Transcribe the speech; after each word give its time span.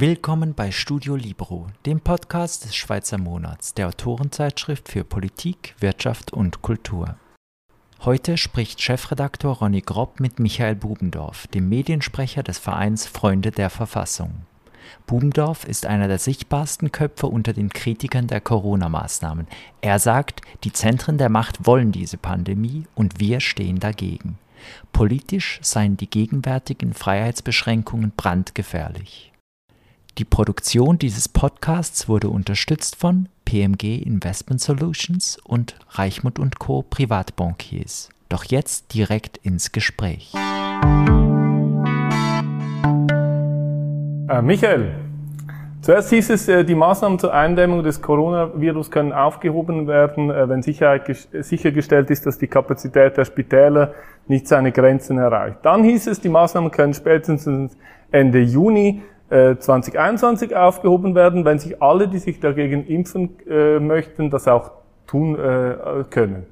Willkommen 0.00 0.54
bei 0.54 0.70
Studio 0.70 1.16
Libro, 1.16 1.66
dem 1.84 2.00
Podcast 2.00 2.64
des 2.64 2.76
Schweizer 2.76 3.18
Monats, 3.18 3.74
der 3.74 3.88
Autorenzeitschrift 3.88 4.88
für 4.88 5.04
Politik, 5.04 5.74
Wirtschaft 5.80 6.32
und 6.32 6.62
Kultur. 6.62 7.16
Heute 8.04 8.36
spricht 8.36 8.80
Chefredaktor 8.80 9.56
Ronny 9.56 9.80
Grob 9.80 10.20
mit 10.20 10.38
Michael 10.38 10.76
Bubendorf, 10.76 11.48
dem 11.48 11.68
Mediensprecher 11.68 12.44
des 12.44 12.58
Vereins 12.58 13.06
Freunde 13.06 13.50
der 13.50 13.70
Verfassung. 13.70 14.46
Bubendorf 15.06 15.64
ist 15.64 15.86
einer 15.86 16.08
der 16.08 16.18
sichtbarsten 16.18 16.92
Köpfe 16.92 17.26
unter 17.26 17.52
den 17.52 17.70
Kritikern 17.70 18.26
der 18.26 18.40
Corona-Maßnahmen. 18.40 19.46
Er 19.80 19.98
sagt, 19.98 20.42
die 20.64 20.72
Zentren 20.72 21.18
der 21.18 21.28
Macht 21.28 21.66
wollen 21.66 21.92
diese 21.92 22.16
Pandemie 22.16 22.84
und 22.94 23.20
wir 23.20 23.40
stehen 23.40 23.80
dagegen. 23.80 24.38
Politisch 24.92 25.60
seien 25.62 25.96
die 25.96 26.10
gegenwärtigen 26.10 26.92
Freiheitsbeschränkungen 26.94 28.12
brandgefährlich. 28.16 29.32
Die 30.18 30.24
Produktion 30.24 30.98
dieses 30.98 31.28
Podcasts 31.28 32.08
wurde 32.08 32.28
unterstützt 32.28 32.96
von 32.96 33.28
PMG 33.44 34.02
Investment 34.02 34.60
Solutions 34.60 35.38
und 35.44 35.76
Reichmut 35.90 36.58
Co. 36.58 36.82
Privatbankiers. 36.82 38.08
Doch 38.28 38.44
jetzt 38.44 38.94
direkt 38.94 39.38
ins 39.38 39.70
Gespräch. 39.70 40.32
Äh, 44.28 44.42
Michael, 44.42 44.90
zuerst 45.80 46.10
hieß 46.10 46.28
es, 46.30 46.48
äh, 46.48 46.62
die 46.62 46.74
Maßnahmen 46.74 47.18
zur 47.18 47.32
Eindämmung 47.32 47.82
des 47.82 48.02
Coronavirus 48.02 48.90
können 48.90 49.14
aufgehoben 49.14 49.86
werden, 49.86 50.30
äh, 50.30 50.46
wenn 50.46 50.60
sichergestellt 50.60 52.10
ist, 52.10 52.26
dass 52.26 52.36
die 52.36 52.46
Kapazität 52.46 53.16
der 53.16 53.24
Spitäler 53.24 53.94
nicht 54.26 54.46
seine 54.46 54.70
Grenzen 54.70 55.16
erreicht. 55.16 55.58
Dann 55.62 55.82
hieß 55.82 56.08
es, 56.08 56.20
die 56.20 56.28
Maßnahmen 56.28 56.70
können 56.70 56.92
spätestens 56.92 57.76
Ende 58.10 58.40
Juni 58.40 59.02
2021 59.30 60.52
äh, 60.52 60.54
aufgehoben 60.56 61.14
werden, 61.14 61.46
wenn 61.46 61.58
sich 61.58 61.82
alle, 61.82 62.08
die 62.08 62.18
sich 62.18 62.40
dagegen 62.40 62.86
impfen 62.86 63.36
möchten, 63.80 64.30
das 64.30 64.48
auch 64.48 64.70
tun 65.06 65.36
können. 66.08 66.46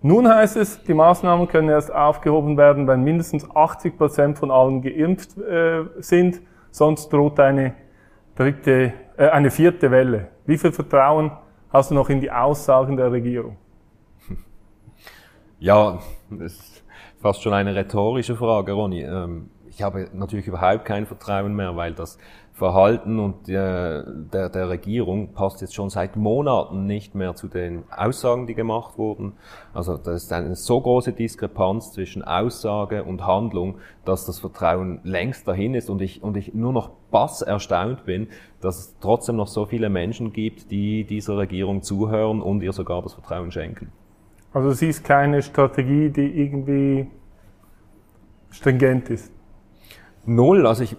Nun 0.00 0.26
heißt 0.26 0.56
es, 0.56 0.82
die 0.82 0.94
Maßnahmen 0.94 1.46
können 1.48 1.68
erst 1.68 1.94
aufgehoben 1.94 2.56
werden, 2.56 2.86
wenn 2.86 3.02
mindestens 3.04 3.46
80 3.54 3.98
Prozent 3.98 4.38
von 4.38 4.50
allen 4.50 4.80
geimpft 4.80 5.32
sind, 5.98 6.40
sonst 6.70 7.08
droht 7.08 7.38
eine 7.40 7.74
dritte, 8.34 8.92
äh, 9.16 9.28
eine 9.28 9.50
vierte 9.50 9.90
Welle. 9.90 10.28
Wie 10.46 10.58
viel 10.58 10.72
Vertrauen 10.72 11.32
hast 11.70 11.90
du 11.90 11.94
noch 11.94 12.08
in 12.08 12.20
die 12.20 12.30
Aussagen 12.30 12.96
der 12.96 13.12
Regierung? 13.12 13.56
Ja, 15.58 15.98
das 16.30 16.52
ist 16.54 16.84
fast 17.20 17.42
schon 17.42 17.52
eine 17.52 17.74
rhetorische 17.74 18.34
Frage, 18.34 18.72
Ronny. 18.72 19.02
Ähm 19.02 19.50
ich 19.70 19.82
habe 19.82 20.10
natürlich 20.12 20.46
überhaupt 20.46 20.84
kein 20.84 21.06
Vertrauen 21.06 21.54
mehr, 21.54 21.76
weil 21.76 21.94
das 21.94 22.18
Verhalten 22.60 23.18
und 23.18 23.48
der, 23.48 24.02
der, 24.02 24.50
der 24.50 24.68
Regierung 24.68 25.32
passt 25.32 25.62
jetzt 25.62 25.74
schon 25.74 25.88
seit 25.88 26.16
Monaten 26.16 26.84
nicht 26.84 27.14
mehr 27.14 27.34
zu 27.34 27.48
den 27.48 27.84
Aussagen, 27.90 28.46
die 28.46 28.54
gemacht 28.54 28.98
wurden. 28.98 29.32
Also 29.72 29.96
das 29.96 30.24
ist 30.24 30.32
eine 30.34 30.54
so 30.54 30.78
große 30.78 31.14
Diskrepanz 31.14 31.92
zwischen 31.92 32.22
Aussage 32.22 33.02
und 33.02 33.26
Handlung, 33.26 33.78
dass 34.04 34.26
das 34.26 34.40
Vertrauen 34.40 35.00
längst 35.04 35.48
dahin 35.48 35.72
ist 35.72 35.88
und 35.88 36.02
ich, 36.02 36.22
und 36.22 36.36
ich 36.36 36.52
nur 36.52 36.74
noch 36.74 36.90
bass 37.10 37.40
erstaunt 37.40 38.04
bin, 38.04 38.28
dass 38.60 38.78
es 38.78 38.96
trotzdem 39.00 39.36
noch 39.36 39.48
so 39.48 39.64
viele 39.64 39.88
Menschen 39.88 40.34
gibt, 40.34 40.70
die 40.70 41.04
dieser 41.04 41.38
Regierung 41.38 41.80
zuhören 41.80 42.42
und 42.42 42.62
ihr 42.62 42.74
sogar 42.74 43.00
das 43.00 43.14
Vertrauen 43.14 43.50
schenken. 43.50 43.90
Also 44.52 44.68
es 44.68 44.82
ist 44.82 45.02
keine 45.02 45.40
Strategie, 45.40 46.10
die 46.10 46.42
irgendwie 46.42 47.06
stringent 48.50 49.08
ist. 49.08 49.32
Null. 50.26 50.66
Also 50.66 50.82
ich, 50.82 50.98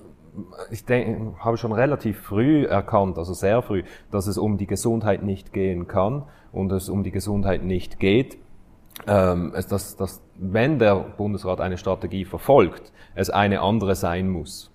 ich 0.70 0.86
denke, 0.86 1.34
habe 1.40 1.58
schon 1.58 1.72
relativ 1.72 2.20
früh 2.22 2.66
erkannt, 2.66 3.18
also 3.18 3.34
sehr 3.34 3.62
früh, 3.62 3.84
dass 4.12 4.28
es 4.28 4.38
um 4.38 4.58
die 4.58 4.68
Gesundheit 4.68 5.24
nicht 5.24 5.53
gehen 5.53 5.88
kann 5.88 6.24
und 6.52 6.72
es 6.72 6.90
um 6.90 7.03
die 7.03 7.12
Gesundheit 7.12 7.64
nicht 7.64 8.00
geht. 8.00 8.38
Ähm, 9.08 9.53
es, 9.56 9.68
dass, 9.68 9.96
dass, 9.96 10.22
wenn 10.36 10.80
der 10.80 10.96
Bundesrat 10.96 11.62
eine 11.62 11.78
Strategie 11.78 12.25
verfolgt, 12.25 12.91
es 13.16 13.30
eine 13.30 13.62
andere 13.62 13.96
sein 13.96 14.30
muss. 14.30 14.72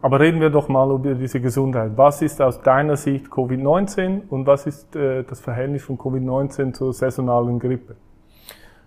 Aber 0.00 0.20
reden 0.20 0.40
wir 0.40 0.50
doch 0.50 0.68
mal 0.68 0.90
über 0.92 1.14
diese 1.14 1.40
Gesundheit. 1.40 1.92
Was 1.96 2.22
ist 2.22 2.40
aus 2.40 2.62
deiner 2.62 2.96
Sicht 2.96 3.26
Covid-19 3.26 4.28
und 4.28 4.46
was 4.46 4.66
ist 4.66 4.94
äh, 4.94 5.24
das 5.24 5.40
Verhältnis 5.40 5.82
von 5.84 5.98
Covid-19 5.98 6.72
zur 6.72 6.92
saisonalen 6.92 7.58
Grippe? 7.58 7.96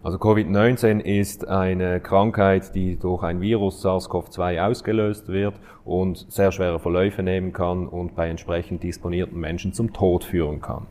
Also 0.04 0.18
Covid-19 0.18 1.00
ist 1.00 1.48
eine 1.48 2.00
Krankheit, 2.00 2.74
die 2.74 2.98
durch 2.98 3.22
ein 3.22 3.40
Virus 3.40 3.86
SARS-CoV-2 3.86 4.60
ausgelöst 4.60 5.28
wird 5.28 5.54
und 5.86 6.26
sehr 6.30 6.52
schwere 6.52 6.80
Verläufe 6.80 7.22
nehmen 7.22 7.54
kann 7.54 7.88
und 7.88 8.16
bei 8.16 8.28
entsprechend 8.28 8.82
disponierten 8.82 9.40
Menschen 9.40 9.74
zum 9.74 9.94
Tod 9.94 10.24
führen 10.24 10.60
kann. 10.60 10.88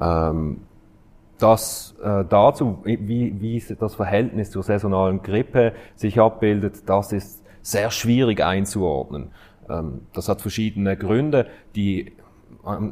Ähm, 0.00 0.62
das 1.38 1.94
äh, 2.02 2.24
dazu, 2.28 2.80
wie, 2.84 3.40
wie 3.40 3.62
das 3.78 3.94
Verhältnis 3.94 4.50
zur 4.50 4.64
saisonalen 4.64 5.22
Grippe 5.22 5.72
sich 5.94 6.20
abbildet, 6.20 6.88
das 6.88 7.12
ist 7.12 7.44
sehr 7.62 7.90
schwierig 7.92 8.42
einzuordnen. 8.42 9.30
Ähm, 9.68 10.00
das 10.12 10.28
hat 10.28 10.40
verschiedene 10.40 10.96
Gründe, 10.96 11.46
die 11.76 12.12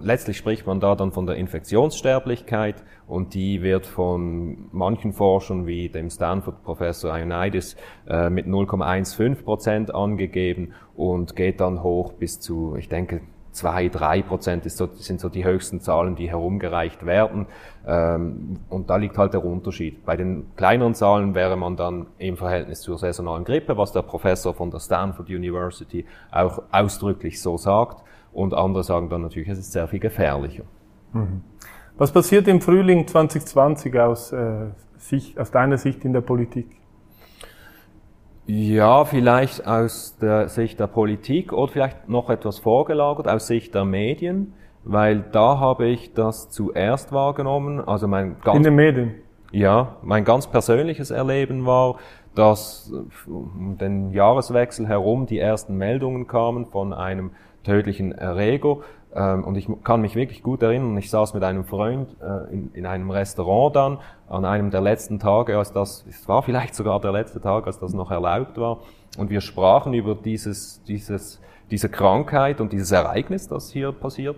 letztlich 0.03 0.39
spricht 0.39 0.67
man 0.67 0.81
da 0.81 0.95
dann 0.95 1.13
von 1.13 1.27
der 1.27 1.37
Infektionssterblichkeit 1.37 2.77
und 3.07 3.35
die 3.35 3.63
wird 3.63 3.87
von 3.87 4.69
manchen 4.73 5.13
Forschern 5.13 5.67
wie 5.67 5.89
dem 5.89 6.11
Stanford-Professor 6.11 7.17
Ioannidis 7.17 7.77
äh, 8.09 8.31
mit 8.31 8.47
0,15 8.47 9.43
Prozent 9.43 9.95
angegeben 9.95 10.73
und 10.97 11.37
geht 11.37 11.61
dann 11.61 11.83
hoch 11.83 12.13
bis 12.15 12.41
zu, 12.41 12.77
ich 12.77 12.89
denke, 12.89 13.21
zwei, 13.59 13.89
drei 13.89 14.23
Prozent 14.23 14.71
so, 14.71 14.87
sind 14.95 15.21
so 15.21 15.29
die 15.29 15.45
höchsten 15.45 15.81
Zahlen, 15.81 16.15
die 16.15 16.31
herumgereicht 16.31 17.05
werden. 17.05 17.47
Ähm, 17.87 18.61
und 18.69 18.89
da 18.89 18.97
liegt 18.97 19.19
halt 19.19 19.33
der 19.33 19.45
Unterschied. 19.45 20.05
Bei 20.05 20.17
den 20.17 20.55
kleineren 20.57 20.95
Zahlen 20.95 21.35
wäre 21.35 21.57
man 21.57 21.77
dann 21.77 22.07
im 22.19 22.37
Verhältnis 22.37 22.81
zur 22.83 22.99
saisonalen 22.99 23.45
Grippe, 23.45 23.77
was 23.77 23.93
der 23.93 24.03
Professor 24.03 24.55
von 24.55 24.71
der 24.71 24.79
Stanford 24.79 25.29
University 25.29 26.07
auch 26.31 26.63
ausdrücklich 26.71 27.41
so 27.41 27.57
sagt. 27.57 28.05
Und 28.33 28.55
andere 28.55 28.85
sagen 28.85 29.09
dann 29.09 29.23
natürlich, 29.23 29.49
es 29.49 29.59
ist 29.59 29.73
sehr 29.73 29.89
viel 29.89 30.01
gefährlicher. 30.01 30.65
Mhm. 31.13 31.43
Was 31.97 32.13
passiert 32.13 32.47
im 32.47 32.61
Frühling 32.61 33.07
2020 33.07 33.99
aus, 33.99 34.33
äh, 34.33 34.67
Sicht, 34.97 35.39
aus 35.39 35.51
deiner 35.51 35.79
Sicht 35.79 36.05
in 36.05 36.13
der 36.13 36.21
Politik? 36.21 36.67
Ja, 38.47 39.05
vielleicht 39.05 39.67
aus 39.67 40.17
der 40.19 40.49
Sicht 40.49 40.81
der 40.81 40.87
Politik 40.87 41.53
oder 41.53 41.71
vielleicht 41.71 42.09
noch 42.09 42.31
etwas 42.31 42.61
vorgelagert 42.61 43.29
aus 43.29 43.47
Sicht 43.47 43.75
der 43.75 43.85
Medien, 43.85 44.55
weil 44.85 45.21
da 45.33 45.59
habe 45.59 45.87
ich 45.87 46.15
das 46.15 46.49
zuerst 46.49 47.13
wahrgenommen. 47.13 47.87
Also 47.87 48.09
mein 48.09 48.37
ganz, 48.43 48.57
in 48.57 48.63
den 48.63 48.75
Medien? 48.75 49.15
Ja, 49.51 49.97
mein 50.03 50.25
ganz 50.25 50.47
persönliches 50.47 51.11
Erleben 51.11 51.67
war, 51.67 51.97
dass 52.35 52.93
um 53.27 53.77
den 53.79 54.13
Jahreswechsel 54.13 54.87
herum 54.87 55.27
die 55.27 55.39
ersten 55.39 55.77
Meldungen 55.77 56.27
kamen 56.27 56.67
von 56.67 56.93
einem 56.93 57.33
tödlichen 57.65 58.13
Erreger. 58.13 58.79
Ähm, 59.15 59.45
und 59.45 59.57
ich 59.57 59.69
kann 59.85 60.01
mich 60.01 60.15
wirklich 60.15 60.43
gut 60.43 60.63
erinnern, 60.63 60.97
ich 60.99 61.11
saß 61.11 61.35
mit 61.35 61.43
einem 61.43 61.65
Freund 61.65 62.09
äh, 62.21 62.53
in, 62.53 62.71
in 62.75 62.87
einem 62.87 63.11
Restaurant 63.11 63.75
dann, 63.75 63.99
an 64.29 64.45
einem 64.45 64.71
der 64.71 64.81
letzten 64.81 65.19
Tage, 65.19 65.57
als 65.57 65.73
das, 65.73 66.05
es 66.09 66.29
war 66.29 66.43
vielleicht 66.43 66.75
sogar 66.75 67.01
der 67.01 67.13
letzte 67.13 67.41
Tag, 67.41 67.67
als 67.67 67.79
das 67.79 67.95
noch 67.95 68.11
erlaubt 68.11 68.59
war. 68.59 68.81
Und 69.17 69.31
wir 69.31 69.41
sprachen 69.41 69.95
über 69.95 70.15
dieses, 70.15 70.83
dieses, 70.85 71.41
diese 71.71 71.89
Krankheit 71.89 72.61
und 72.61 72.73
dieses 72.73 72.93
Ereignis, 72.93 73.49
das 73.49 73.71
hier 73.71 73.93
passiert. 73.93 74.37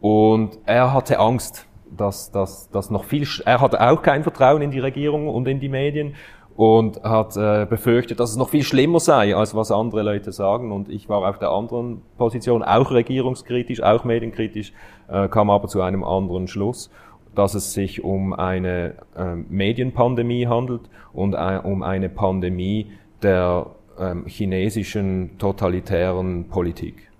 Und 0.00 0.58
er 0.66 0.92
hatte 0.92 1.18
Angst, 1.18 1.66
dass, 1.96 2.30
dass, 2.30 2.70
dass 2.70 2.90
noch 2.90 3.04
viel, 3.04 3.26
er 3.44 3.60
hatte 3.60 3.80
auch 3.80 4.02
kein 4.02 4.22
Vertrauen 4.22 4.62
in 4.62 4.70
die 4.70 4.80
Regierung 4.80 5.28
und 5.28 5.48
in 5.48 5.60
die 5.60 5.68
Medien 5.68 6.14
und 6.56 7.02
hat 7.02 7.36
äh, 7.36 7.66
befürchtet, 7.68 8.20
dass 8.20 8.30
es 8.30 8.36
noch 8.36 8.48
viel 8.48 8.62
schlimmer 8.62 9.00
sei, 9.00 9.34
als 9.34 9.54
was 9.54 9.72
andere 9.72 10.02
Leute 10.02 10.30
sagen. 10.30 10.70
Und 10.70 10.88
ich 10.88 11.08
war 11.08 11.28
auf 11.28 11.38
der 11.38 11.50
anderen 11.50 12.02
Position, 12.16 12.62
auch 12.62 12.90
regierungskritisch, 12.92 13.82
auch 13.82 14.04
medienkritisch, 14.04 14.72
äh, 15.08 15.28
kam 15.28 15.50
aber 15.50 15.68
zu 15.68 15.82
einem 15.82 16.04
anderen 16.04 16.46
Schluss, 16.46 16.90
dass 17.34 17.54
es 17.54 17.72
sich 17.72 18.04
um 18.04 18.32
eine 18.32 18.94
äh, 19.16 19.34
Medienpandemie 19.34 20.46
handelt 20.46 20.82
und 21.12 21.34
äh, 21.34 21.60
um 21.62 21.82
eine 21.82 22.08
Pandemie 22.08 22.92
der 23.22 23.66
äh, 23.98 24.14
chinesischen 24.26 25.36
totalitären 25.38 26.48
Politik. 26.48 27.10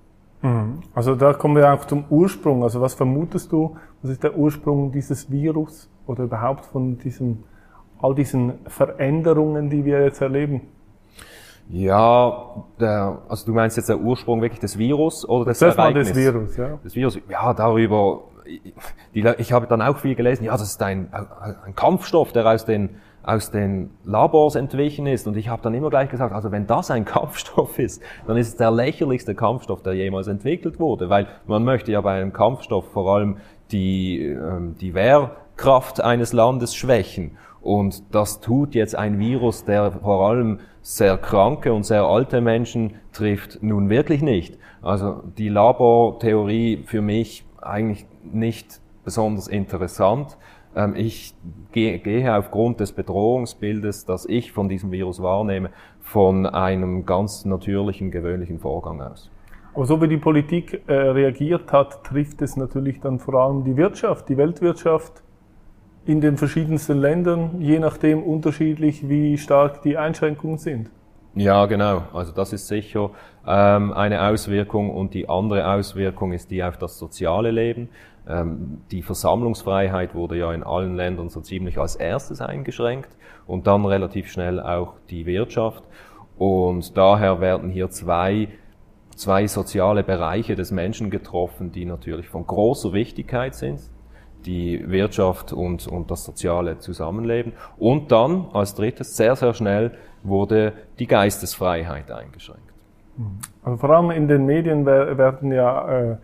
Mhm. 0.43 0.81
Also 0.95 1.17
da 1.17 1.33
kommen 1.33 1.57
wir 1.57 1.73
auch 1.73 1.85
zum 1.87 2.05
Ursprung. 2.09 2.63
Also 2.63 2.81
was 2.81 2.95
vermutest 2.95 3.51
du, 3.51 3.77
was 4.03 4.13
ist 4.13 4.23
der 4.23 4.37
Ursprung 4.37 4.93
dieses 4.93 5.29
Virus 5.29 5.91
oder 6.07 6.25
überhaupt 6.25 6.67
von 6.67 6.99
diesem 6.99 7.39
all 8.05 8.15
diesen 8.15 8.59
Veränderungen, 8.67 9.71
die 9.71 9.85
wir 9.85 10.05
jetzt 10.05 10.21
erleben? 10.21 10.61
Ja, 11.71 12.65
der, 12.79 13.23
also 13.29 13.47
du 13.47 13.53
meinst 13.53 13.79
jetzt 13.79 13.89
der 13.89 13.99
Ursprung 13.99 14.43
wirklich 14.43 14.61
des 14.61 14.77
Virus 14.77 15.27
oder 15.27 15.47
des 15.47 15.59
das 15.61 15.77
Ereignisses? 15.77 16.13
Das 16.13 16.23
Virus, 16.23 16.57
ja. 16.59 16.79
Das 16.85 16.95
Virus, 16.95 17.19
ja, 17.31 17.55
darüber, 17.55 18.25
die, 19.15 19.27
ich 19.39 19.53
habe 19.53 19.67
dann 19.67 19.81
auch 19.81 19.97
viel 19.97 20.15
gelesen, 20.15 20.45
ja, 20.45 20.53
das 20.53 20.63
ist 20.63 20.83
ein, 20.83 21.09
ein 21.65 21.75
Kampfstoff, 21.75 22.33
der 22.33 22.45
aus 22.47 22.67
den, 22.67 22.97
aus 23.23 23.51
den 23.51 23.89
Labors 24.05 24.55
entwichen 24.57 25.07
ist. 25.07 25.27
Und 25.27 25.39
ich 25.39 25.49
habe 25.49 25.63
dann 25.63 25.73
immer 25.73 25.89
gleich 25.89 26.11
gesagt, 26.11 26.35
also 26.35 26.53
wenn 26.53 26.67
das 26.67 26.91
ein 26.91 27.07
Kampfstoff 27.07 27.79
ist, 27.79 28.03
dann 28.27 28.37
ist 28.37 28.49
es 28.49 28.57
der 28.57 28.71
lächerlichste 28.71 29.35
Kampfstoff, 29.35 29.83
der 29.83 29.95
jemals 29.95 30.27
entwickelt 30.27 30.79
wurde, 30.79 31.09
weil 31.09 31.27
man 31.47 31.65
möchte 31.65 31.91
ja 31.91 32.03
bei 32.03 32.21
einem 32.21 32.35
Kampfstoff 32.35 32.93
vor 32.93 33.15
allem 33.15 33.39
die, 33.71 34.21
ähm, 34.23 34.75
die 34.79 34.93
Wehrkraft 34.93 36.03
eines 36.03 36.35
Landes 36.35 36.75
schwächen. 36.75 37.39
Und 37.65 38.15
das 38.15 38.43
tut 38.43 38.75
jetzt 38.75 38.95
ein 38.95 39.19
Virus, 39.19 39.65
der 39.65 39.93
vor 39.93 40.29
allem 40.29 40.61
sehr 40.83 41.17
kranke 41.17 41.73
und 41.73 41.85
sehr 41.85 42.03
alte 42.05 42.43
Menschen 42.43 42.97
trifft, 43.13 43.63
nun 43.63 43.89
wirklich 43.89 44.21
nicht. 44.21 44.59
Also 44.83 45.23
die 45.39 45.49
Labortheorie 45.49 46.83
für 46.85 47.01
mich 47.01 47.47
eigentlich 47.63 48.07
nicht 48.23 48.83
besonders 49.03 49.49
interessant. 49.49 50.37
Ähm, 50.77 50.95
ich 50.95 51.35
gehe 51.73 52.37
aufgrund 52.37 52.81
des 52.81 52.93
Bedrohungsbildes, 52.93 54.05
das 54.05 54.27
ich 54.27 54.53
von 54.53 54.69
diesem 54.69 54.93
Virus 54.93 55.23
wahrnehme, 55.23 55.71
von 56.03 56.45
einem 56.45 57.07
ganz 57.07 57.47
natürlichen, 57.47 58.11
gewöhnlichen 58.11 58.59
Vorgang 58.59 59.01
aus. 59.01 59.31
Aber 59.73 59.87
so 59.87 60.03
wie 60.03 60.09
die 60.09 60.19
Politik 60.19 60.83
äh, 60.87 60.93
reagiert 60.93 61.73
hat, 61.73 62.05
trifft 62.05 62.43
es 62.43 62.59
natürlich 62.59 63.01
dann 63.01 63.19
vor 63.19 63.35
allem 63.37 63.65
die 63.65 63.79
Wirtschaft, 63.79 64.29
die 64.29 64.37
Weltwirtschaft 64.37 65.23
in 66.07 66.21
den 66.21 66.37
verschiedensten 66.37 66.99
Ländern, 67.01 67.61
je 67.61 67.79
nachdem 67.79 68.23
unterschiedlich, 68.23 69.09
wie 69.09 69.39
stark 69.39 69.83
die 69.83 69.97
Einschränkungen 69.97 70.59
sind. 70.59 70.91
Ja, 71.35 71.67
genau. 71.67 72.05
Also 72.13 72.33
das 72.33 72.53
ist 72.53 72.69
sicher 72.69 73.11
ähm, 73.47 73.93
eine 73.93 74.23
Auswirkung 74.23 74.91
und 74.91 75.15
die 75.15 75.29
andere 75.29 75.69
Auswirkung 75.69 76.33
ist 76.33 76.51
die 76.51 76.63
auf 76.63 76.77
das 76.77 76.99
soziale 76.99 77.51
Leben. 77.51 77.89
Ähm, 78.29 78.83
die 78.91 79.03
Versammlungsfreiheit 79.03 80.15
wurde 80.15 80.39
ja 80.39 80.53
in 80.53 80.63
allen 80.63 80.95
Ländern 80.95 81.31
so 81.31 81.41
ziemlich 81.41 81.79
als 81.79 81.97
erstes 81.97 82.41
eingeschränkt 82.41 83.11
und 83.47 83.67
dann 83.67 83.85
relativ 83.85 84.31
schnell 84.31 84.61
auch 84.61 84.95
die 85.11 85.27
Wirtschaft. 85.27 85.83
Und 86.39 86.97
daher 86.97 87.41
werden 87.41 87.69
hier 87.69 87.91
zwei, 87.91 88.49
zwei 89.17 89.47
soziale 89.49 90.05
Bereiche 90.05 90.55
des 90.55 90.71
Menschen 90.71 91.11
getroffen, 91.11 91.73
die 91.73 91.85
natürlich 91.85 92.29
von 92.29 92.47
großer 92.47 92.93
Wichtigkeit 92.93 93.55
sind. 93.57 93.81
Die 94.47 94.85
Wirtschaft 94.91 95.53
und, 95.53 95.87
und 95.87 96.11
das 96.11 96.25
soziale 96.25 96.79
Zusammenleben. 96.79 97.53
Und 97.79 98.13
dann 98.13 98.47
als 98.53 98.75
drittes 98.75 99.17
sehr, 99.17 99.37
sehr 99.37 99.55
schnell 99.55 99.93
wurde 100.23 100.73
die 100.99 101.07
Geistesfreiheit 101.07 102.11
eingeschränkt. 102.11 102.63
Also 103.63 103.79
vor 103.79 103.91
allem 103.91 104.11
in 104.11 104.29
den 104.29 104.45
Medien 104.45 104.85
werden 104.87 105.53
ja 105.53 106.13
äh, 106.13 106.17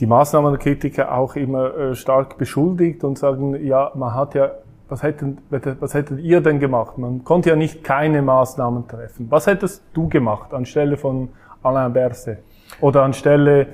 die 0.00 0.06
Maßnahmenkritiker 0.06 1.14
auch 1.14 1.36
immer 1.36 1.74
äh, 1.76 1.94
stark 1.94 2.36
beschuldigt 2.36 3.04
und 3.04 3.18
sagen, 3.18 3.64
ja, 3.64 3.92
man 3.94 4.14
hat 4.14 4.34
ja, 4.34 4.50
was 4.88 5.02
hättet, 5.02 5.38
was 5.50 5.94
hättet 5.94 6.20
ihr 6.20 6.40
denn 6.40 6.60
gemacht? 6.60 6.98
Man 6.98 7.24
konnte 7.24 7.50
ja 7.50 7.56
nicht 7.56 7.82
keine 7.82 8.20
Maßnahmen 8.20 8.86
treffen. 8.86 9.26
Was 9.30 9.46
hättest 9.46 9.84
du 9.94 10.08
gemacht 10.08 10.52
anstelle 10.52 10.96
von 10.96 11.30
Alain 11.62 11.92
Berset 11.92 12.38
oder 12.80 13.02
anstelle 13.02 13.68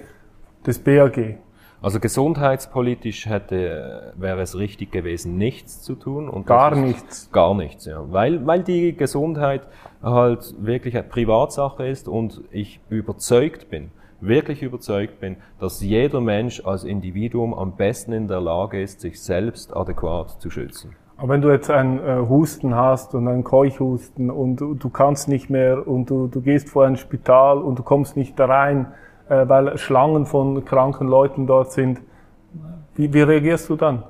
des 0.65 0.79
BAG? 0.79 1.39
Also 1.83 1.99
gesundheitspolitisch 1.99 3.27
hätte, 3.27 4.13
wäre 4.17 4.43
es 4.43 4.57
richtig 4.57 4.93
gewesen, 4.93 5.39
nichts 5.39 5.81
zu 5.81 5.95
tun. 5.95 6.29
Und 6.29 6.47
gar 6.47 6.77
nichts. 6.77 7.31
Gar 7.33 7.55
nichts, 7.55 7.87
ja. 7.87 8.05
Weil, 8.11 8.47
weil 8.47 8.63
die 8.63 8.95
Gesundheit 8.95 9.63
halt 10.03 10.55
wirklich 10.59 10.95
eine 10.95 11.09
Privatsache 11.09 11.87
ist 11.87 12.07
und 12.07 12.43
ich 12.51 12.81
überzeugt 12.91 13.71
bin, 13.71 13.91
wirklich 14.21 14.63
überzeugt 14.63 15.21
bin, 15.21 15.37
dass 15.59 15.81
jeder 15.81 16.21
Mensch 16.21 16.63
als 16.67 16.85
Individuum 16.85 17.55
am 17.55 17.77
besten 17.77 18.13
in 18.13 18.29
der 18.29 18.43
Lage 18.43 18.83
ist, 18.83 19.01
sich 19.01 19.23
selbst 19.23 19.75
adäquat 19.75 20.41
zu 20.41 20.51
schützen. 20.51 20.95
Aber 21.17 21.35
wenn 21.35 21.43
du 21.43 21.51
jetzt 21.51 21.71
einen 21.71 21.99
äh, 21.99 22.29
Husten 22.29 22.75
hast 22.75 23.15
und 23.15 23.29
einen 23.29 23.45
Keuchhusten 23.45 24.31
und 24.31 24.57
du, 24.57 24.75
du 24.75 24.89
kannst 24.89 25.29
nicht 25.29 25.51
mehr 25.51 25.87
und 25.87 26.09
du, 26.09 26.29
du 26.29 26.41
gehst 26.41 26.71
vor 26.71 26.87
ein 26.87 26.97
Spital 26.97 27.59
und 27.59 27.79
du 27.79 27.83
kommst 27.83 28.17
nicht 28.17 28.39
da 28.39 28.47
rein, 28.47 28.87
äh, 29.31 29.49
weil 29.49 29.79
Schlangen 29.79 30.27
von 30.27 30.65
kranken 30.65 31.09
Leuten 31.09 31.47
dort 31.47 31.73
sind, 31.73 32.01
wie, 32.97 33.15
wie 33.15 33.23
reagierst 33.23 33.71
du 33.71 33.77
dann? 33.77 34.03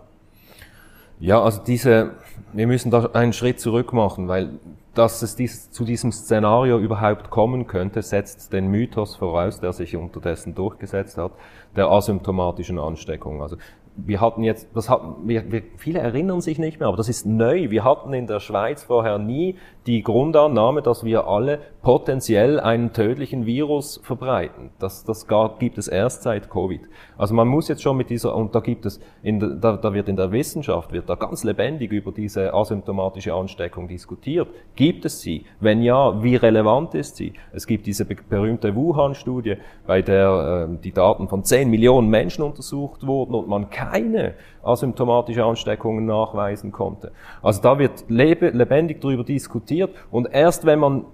Ja, 1.21 1.41
also 1.43 1.61
diese, 1.63 2.13
wir 2.53 2.67
müssen 2.67 2.91
da 2.91 3.11
einen 3.13 3.33
Schritt 3.33 3.61
zurück 3.61 3.93
machen, 3.93 4.27
weil 4.27 4.51
dass 4.95 5.23
es 5.23 5.37
dies, 5.37 5.71
zu 5.71 5.85
diesem 5.85 6.11
Szenario 6.11 6.79
überhaupt 6.79 7.31
kommen 7.31 7.67
könnte, 7.69 8.03
setzt 8.03 8.53
den 8.53 8.69
Mythos 8.69 9.15
voraus, 9.15 9.61
der 9.61 9.73
sich 9.73 9.97
unterdessen 9.97 10.55
durchgesetzt 10.55 11.17
hat, 11.17 11.31
der 11.77 11.89
asymptomatischen 11.89 12.79
Ansteckung. 12.79 13.41
Also 13.41 13.57
wir 13.97 14.21
hatten 14.21 14.43
jetzt, 14.43 14.69
das 14.75 14.89
hatten, 14.89 15.29
wir, 15.29 15.51
wir, 15.53 15.63
viele 15.77 16.01
erinnern 16.01 16.41
sich 16.41 16.59
nicht 16.59 16.81
mehr, 16.81 16.89
aber 16.89 16.97
das 16.97 17.09
ist 17.09 17.25
neu. 17.25 17.71
Wir 17.71 17.85
hatten 17.85 18.13
in 18.13 18.27
der 18.27 18.41
Schweiz 18.41 18.83
vorher 18.83 19.19
nie 19.19 19.57
die 19.91 20.05
Grundannahme, 20.05 20.83
dass 20.83 21.03
wir 21.03 21.27
alle 21.27 21.59
potenziell 21.83 22.61
einen 22.61 22.93
tödlichen 22.93 23.45
Virus 23.45 24.01
verbreiten. 24.05 24.71
Das, 24.79 25.05
das 25.05 25.27
gibt 25.59 25.79
es 25.79 25.89
erst 25.89 26.23
seit 26.23 26.49
Covid. 26.49 26.83
Also 27.19 27.35
man 27.35 27.49
muss 27.49 27.67
jetzt 27.67 27.83
schon 27.83 27.97
mit 27.97 28.09
dieser, 28.09 28.37
und 28.37 28.55
da 28.55 28.61
gibt 28.61 28.87
es, 28.87 29.01
in, 29.25 29.61
da, 29.61 29.77
da 29.77 29.93
wird 29.93 30.09
in 30.09 30.15
der 30.15 30.31
Wissenschaft, 30.31 30.93
wird 30.93 31.11
da 31.11 31.17
ganz 31.17 31.43
lebendig 31.43 31.91
über 31.91 32.13
diese 32.13 32.55
asymptomatische 32.55 33.35
Ansteckung 33.35 33.89
diskutiert. 33.89 34.47
Gibt 34.77 35.05
es 35.07 35.23
sie? 35.23 35.45
Wenn 35.59 35.83
ja, 35.83 36.23
wie 36.23 36.37
relevant 36.37 36.95
ist 36.95 37.17
sie? 37.17 37.33
Es 37.53 37.67
gibt 37.67 37.85
diese 37.87 38.05
berühmte 38.05 38.77
Wuhan-Studie, 38.77 39.57
bei 39.89 40.03
der 40.03 40.69
äh, 40.71 40.77
die 40.85 40.93
Daten 40.93 41.27
von 41.27 41.43
10 41.43 41.69
Millionen 41.69 42.09
Menschen 42.09 42.45
untersucht 42.45 43.05
wurden 43.05 43.35
und 43.35 43.49
man 43.49 43.71
keine 43.71 44.35
asymptomatische 44.63 45.45
Ansteckungen 45.45 46.07
nachweisen 46.07 46.73
konnte. 46.73 47.13
Also 47.43 47.63
da 47.63 47.79
wird 47.79 48.05
lebendig 48.09 49.01
darüber 49.01 49.25
diskutiert 49.25 49.91
und 50.11 50.29
erst 50.33 50.67
wenn 50.67 50.79
man 50.79 51.05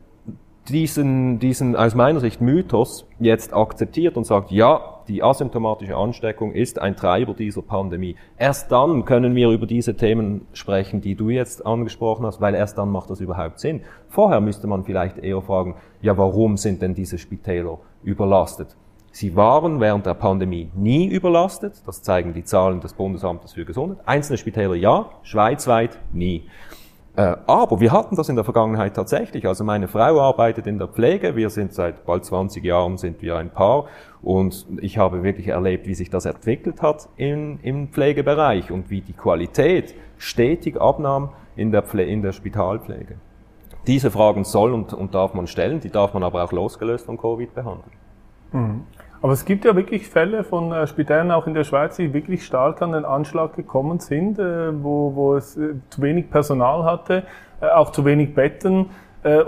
diesen, 0.69 1.39
diesen 1.39 1.77
aus 1.77 1.95
meiner 1.95 2.21
Sicht 2.21 2.41
Mythos 2.41 3.07
jetzt 3.21 3.55
akzeptiert 3.55 4.17
und 4.17 4.25
sagt, 4.25 4.51
ja, 4.51 4.97
die 5.09 5.23
asymptomatische 5.23 5.97
Ansteckung 5.97 6.53
ist 6.53 6.81
ein 6.81 6.97
Treiber 6.97 7.35
dieser 7.35 7.63
Pandemie. 7.63 8.17
Erst 8.37 8.73
dann 8.73 9.05
können 9.05 9.35
wir 9.37 9.51
über 9.51 9.67
diese 9.67 9.97
Themen 9.97 10.47
sprechen, 10.53 11.01
die 11.01 11.15
du 11.15 11.31
jetzt 11.31 11.65
angesprochen 11.65 12.27
hast, 12.27 12.41
weil 12.41 12.55
erst 12.55 12.79
dann 12.79 12.91
macht 12.91 13.11
das 13.11 13.21
überhaupt 13.21 13.61
Sinn. 13.61 13.83
Vorher 14.09 14.41
müsste 14.41 14.67
man 14.67 14.85
vielleicht 14.85 15.19
eher 15.19 15.41
fragen, 15.43 15.77
ja, 16.03 16.19
warum 16.19 16.57
sind 16.57 16.83
denn 16.83 16.95
diese 16.95 17.19
Spitäler 17.19 17.79
überlastet? 18.03 18.77
Sie 19.17 19.35
waren 19.35 19.81
während 19.81 20.05
der 20.05 20.13
Pandemie 20.13 20.71
nie 20.75 21.07
überlastet. 21.07 21.81
Das 21.87 22.03
zeigen 22.03 22.35
die 22.35 22.45
Zahlen 22.45 22.83
des 22.83 22.93
Bundesamtes 22.93 23.55
für 23.55 23.65
Gesundheit. 23.65 24.07
Einzelne 24.07 24.37
Spitäler 24.37 24.75
ja, 24.75 25.09
schweizweit 25.23 25.99
nie. 26.13 26.43
Äh, 27.17 27.35
aber 27.47 27.81
wir 27.81 27.93
hatten 27.93 28.15
das 28.15 28.29
in 28.29 28.37
der 28.37 28.45
Vergangenheit 28.45 28.95
tatsächlich. 28.95 29.49
Also 29.49 29.65
meine 29.65 29.89
Frau 29.89 30.21
arbeitet 30.21 30.67
in 30.67 30.77
der 30.77 30.89
Pflege. 30.89 31.35
Wir 31.35 31.49
sind 31.49 31.73
seit 31.73 32.05
bald 32.05 32.27
20 32.27 32.63
Jahren 32.63 32.99
sind 32.99 33.23
wir 33.23 33.39
ein 33.39 33.49
Paar. 33.49 33.87
Und 34.21 34.67
ich 34.83 34.99
habe 34.99 35.23
wirklich 35.23 35.49
erlebt, 35.49 35.87
wie 35.87 35.95
sich 35.95 36.11
das 36.11 36.27
entwickelt 36.27 36.83
hat 36.83 37.09
im, 37.17 37.59
im 37.63 37.89
Pflegebereich 37.89 38.71
und 38.71 38.91
wie 38.91 39.01
die 39.01 39.15
Qualität 39.15 39.95
stetig 40.19 40.79
abnahm 40.79 41.31
in 41.57 41.73
der, 41.73 41.85
Pfle 41.85 42.05
in 42.05 42.21
der 42.21 42.33
Spitalpflege. 42.33 43.15
Diese 43.87 44.11
Fragen 44.11 44.45
soll 44.45 44.75
und, 44.75 44.93
und 44.93 45.15
darf 45.15 45.33
man 45.33 45.47
stellen, 45.47 45.81
die 45.81 45.89
darf 45.89 46.13
man 46.13 46.23
aber 46.23 46.45
auch 46.45 46.53
losgelöst 46.53 47.07
von 47.07 47.17
Covid 47.17 47.55
behandeln. 47.55 47.93
Mhm. 48.53 48.83
Aber 49.23 49.33
es 49.33 49.45
gibt 49.45 49.65
ja 49.65 49.75
wirklich 49.75 50.09
Fälle 50.09 50.45
von 50.45 50.73
äh, 50.73 50.87
Spitälern 50.87 51.31
auch 51.31 51.47
in 51.47 51.55
der 51.55 51.65
Schweiz, 51.65 51.97
die 51.97 52.13
wirklich 52.13 52.45
stark 52.45 52.83
an 52.83 52.93
den 52.93 53.05
Anschlag 53.05 53.55
gekommen 53.55 53.99
sind, 53.99 54.39
äh, 54.39 54.83
wo, 54.83 55.15
wo 55.15 55.35
es 55.35 55.57
äh, 55.57 55.75
zu 55.91 56.03
wenig 56.03 56.31
Personal 56.31 56.85
hatte, 56.85 57.25
auch 57.75 57.91
zu 57.91 58.05
wenig 58.05 58.35
Betten. 58.35 58.91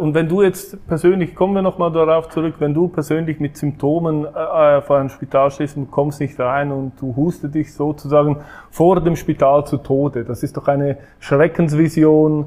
Und 0.01 0.15
wenn 0.15 0.29
du 0.29 0.43
jetzt 0.43 0.85
persönlich, 0.89 1.37
kommen 1.37 1.55
wir 1.55 1.63
nochmal 1.63 1.93
darauf 1.93 2.31
zurück, 2.31 2.55
wenn 2.59 2.75
du 2.75 2.89
persönlich 2.89 3.39
mit 3.39 3.57
Symptomen 3.57 4.25
äh, 4.25 4.81
vor 4.81 4.97
einem 4.97 5.11
Spital 5.11 5.53
stehst 5.53 5.77
und 5.77 5.93
kommst 5.93 6.21
nicht 6.21 6.41
rein 6.41 6.73
und 6.73 7.01
du 7.01 7.15
hustest 7.15 7.55
dich 7.55 7.73
sozusagen 7.73 8.39
vor 8.71 9.01
dem 9.01 9.15
Spital 9.15 9.65
zu 9.67 9.77
Tode, 9.77 10.25
das 10.25 10.43
ist 10.43 10.57
doch 10.57 10.67
eine 10.67 10.97
Schreckensvision, 11.21 12.47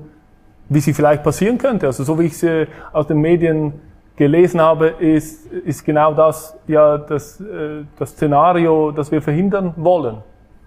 wie 0.67 0.79
sie 0.81 0.93
vielleicht 0.93 1.23
passieren 1.23 1.57
könnte. 1.57 1.85
Also 1.85 2.03
so 2.03 2.19
wie 2.19 2.25
ich 2.25 2.37
sie 2.37 2.67
aus 2.91 3.07
den 3.07 3.19
Medien 3.21 3.73
gelesen 4.15 4.61
habe, 4.61 4.87
ist, 4.87 5.47
ist 5.47 5.83
genau 5.85 6.13
das 6.13 6.57
ja 6.67 6.97
das, 6.97 7.39
äh, 7.41 7.83
das 7.97 8.11
Szenario, 8.11 8.91
das 8.91 9.11
wir 9.11 9.21
verhindern 9.21 9.73
wollen, 9.77 10.17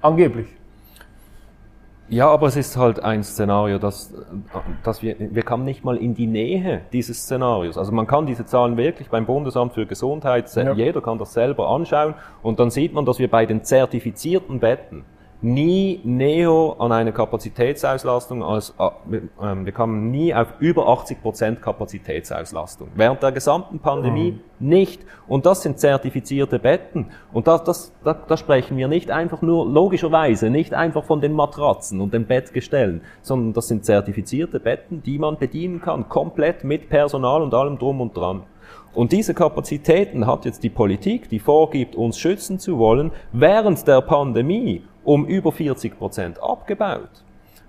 angeblich. 0.01 0.49
Ja, 2.09 2.29
aber 2.29 2.49
es 2.49 2.57
ist 2.57 2.77
halt 2.77 3.03
ein 3.03 3.25
Szenario, 3.25 3.79
das, 3.79 4.13
das 4.83 5.03
wir, 5.03 5.17
wir 5.19 5.43
kommen 5.43 5.65
nicht 5.65 5.85
mal 5.85 5.97
in 5.97 6.15
die 6.15 6.27
Nähe 6.27 6.83
dieses 6.93 7.23
Szenarios. 7.23 7.79
Also 7.79 7.93
man 7.93 8.07
kann 8.07 8.27
diese 8.27 8.45
Zahlen 8.45 8.77
wirklich 8.77 9.09
beim 9.09 9.25
Bundesamt 9.25 9.73
für 9.73 9.87
Gesundheit, 9.87 10.55
ja. 10.55 10.73
jeder 10.75 11.01
kann 11.01 11.19
das 11.19 11.33
selber 11.33 11.69
anschauen 11.69 12.15
und 12.43 12.61
dann 12.61 12.71
sieht 12.71 12.93
man, 12.93 13.07
dass 13.07 13.19
wir 13.19 13.31
bei 13.31 13.47
den 13.47 13.65
zertifizierten 13.65 14.61
Betten 14.61 15.05
nie 15.45 16.01
näher 16.05 16.75
an 16.79 16.91
eine 16.91 17.13
Kapazitätsauslastung 17.13 18.43
als, 18.43 18.75
äh, 18.79 19.21
wir 19.39 19.73
kamen 19.73 20.11
nie 20.11 20.35
auf 20.35 20.49
über 20.59 20.89
80 20.89 21.21
Prozent 21.21 21.63
Kapazitätsauslastung. 21.63 22.89
Während 22.95 23.23
der 23.23 23.31
gesamten 23.31 23.79
Pandemie 23.79 24.33
mhm. 24.33 24.69
nicht. 24.69 25.03
Und 25.29 25.45
das 25.45 25.61
sind 25.61 25.79
zertifizierte 25.79 26.59
Betten. 26.59 27.11
Und 27.33 27.47
das, 27.47 27.63
das, 27.63 27.93
da, 28.03 28.15
da 28.15 28.39
sprechen 28.39 28.79
wir 28.79 28.89
nicht 28.89 29.11
einfach 29.11 29.43
nur, 29.43 29.67
logischerweise, 29.67 30.49
nicht 30.49 30.73
einfach 30.73 31.05
von 31.05 31.21
den 31.21 31.35
Matratzen 31.35 32.01
und 32.01 32.15
den 32.15 32.25
Bettgestellen, 32.27 33.03
sondern 33.21 33.53
das 33.53 33.69
sind 33.69 33.85
zertifizierte 33.85 34.61
Betten, 34.61 35.03
die 35.03 35.19
man 35.19 35.37
bedienen 35.37 35.83
kann, 35.83 36.09
komplett 36.09 36.65
mit 36.65 36.89
Personal 36.89 37.43
und 37.43 37.53
allem 37.53 37.79
drum 37.79 38.01
und 38.01 38.17
dran. 38.17 38.45
Und 38.95 39.13
diese 39.13 39.35
Kapazitäten 39.35 40.27
hat 40.27 40.47
jetzt 40.47 40.63
die 40.63 40.71
Politik, 40.71 41.29
die 41.29 41.41
vorgibt, 41.41 41.97
uns 41.97 42.17
schützen 42.19 42.59
zu 42.59 42.79
wollen, 42.79 43.11
während 43.33 43.87
der 43.87 44.01
Pandemie 44.01 44.85
um 45.05 45.27
über 45.27 45.53
40 45.53 45.99
Prozent 45.99 46.43
abgebaut. 46.43 47.25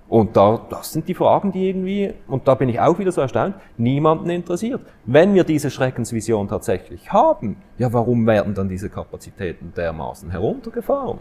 Und 0.07 0.37
da, 0.37 0.61
das 0.69 0.93
sind 0.93 1.07
die 1.07 1.15
Fragen, 1.15 1.51
die 1.51 1.67
irgendwie, 1.67 2.13
und 2.27 2.47
da 2.47 2.53
bin 2.53 2.69
ich 2.69 2.79
auch 2.79 2.99
wieder 2.99 3.11
so 3.11 3.21
erstaunt, 3.21 3.55
niemanden 3.77 4.29
interessiert. 4.29 4.81
Wenn 5.05 5.33
wir 5.33 5.43
diese 5.43 5.71
Schreckensvision 5.71 6.47
tatsächlich 6.47 7.11
haben, 7.11 7.57
ja, 7.79 7.91
warum 7.91 8.27
werden 8.27 8.53
dann 8.53 8.69
diese 8.69 8.89
Kapazitäten 8.89 9.73
dermaßen 9.75 10.29
heruntergefahren? 10.29 11.17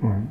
Mhm. 0.00 0.30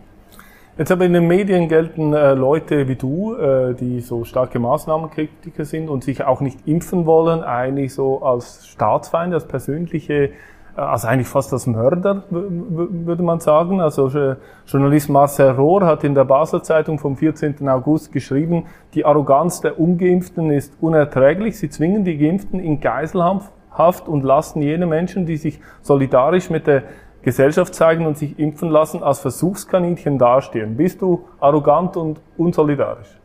Jetzt 0.77 0.91
aber 0.91 1.05
in 1.05 1.13
den 1.13 1.27
Medien 1.27 1.69
gelten 1.69 2.13
äh, 2.13 2.33
Leute 2.33 2.89
wie 2.89 2.95
du, 2.95 3.33
äh, 3.35 3.73
die 3.73 4.01
so 4.01 4.25
starke 4.25 4.59
Maßnahmenkritiker 4.59 5.63
sind 5.63 5.89
und 5.89 6.03
sich 6.03 6.23
auch 6.23 6.41
nicht 6.41 6.67
impfen 6.67 7.05
wollen, 7.05 7.43
eigentlich 7.43 7.93
so 7.93 8.21
als 8.21 8.67
Staatsfeind, 8.67 9.33
als 9.33 9.47
persönliche, 9.47 10.31
also 10.75 11.07
eigentlich 11.07 11.27
fast 11.27 11.53
als 11.53 11.67
Mörder, 11.67 12.23
würde 12.29 13.23
man 13.23 13.39
sagen. 13.39 13.79
Also 13.79 14.07
äh, 14.09 14.35
Journalist 14.67 15.09
Marcel 15.09 15.51
Rohr 15.51 15.85
hat 15.85 16.03
in 16.03 16.15
der 16.15 16.25
Basel 16.25 16.61
Zeitung 16.61 16.99
vom 16.99 17.15
14. 17.15 17.67
August 17.69 18.11
geschrieben, 18.11 18.65
die 18.93 19.05
Arroganz 19.05 19.61
der 19.61 19.79
Ungeimpften 19.79 20.51
ist 20.51 20.73
unerträglich. 20.81 21.57
Sie 21.57 21.69
zwingen 21.69 22.03
die 22.03 22.17
Geimpften 22.17 22.59
in 22.59 22.81
Geiselhaft 22.81 24.07
und 24.07 24.23
lassen 24.23 24.61
jene 24.61 24.85
Menschen, 24.85 25.25
die 25.25 25.37
sich 25.37 25.59
solidarisch 25.81 26.49
mit 26.49 26.67
der 26.67 26.83
Gesellschaft 27.21 27.73
zeigen 27.73 28.05
und 28.05 28.17
sich 28.17 28.37
impfen 28.37 28.69
lassen, 28.69 29.01
als 29.01 29.19
Versuchskaninchen 29.19 30.19
dastehen. 30.19 30.77
Bist 30.77 31.01
du 31.01 31.25
arrogant 31.39 31.97
und 31.97 32.21
unsolidarisch? 32.37 33.19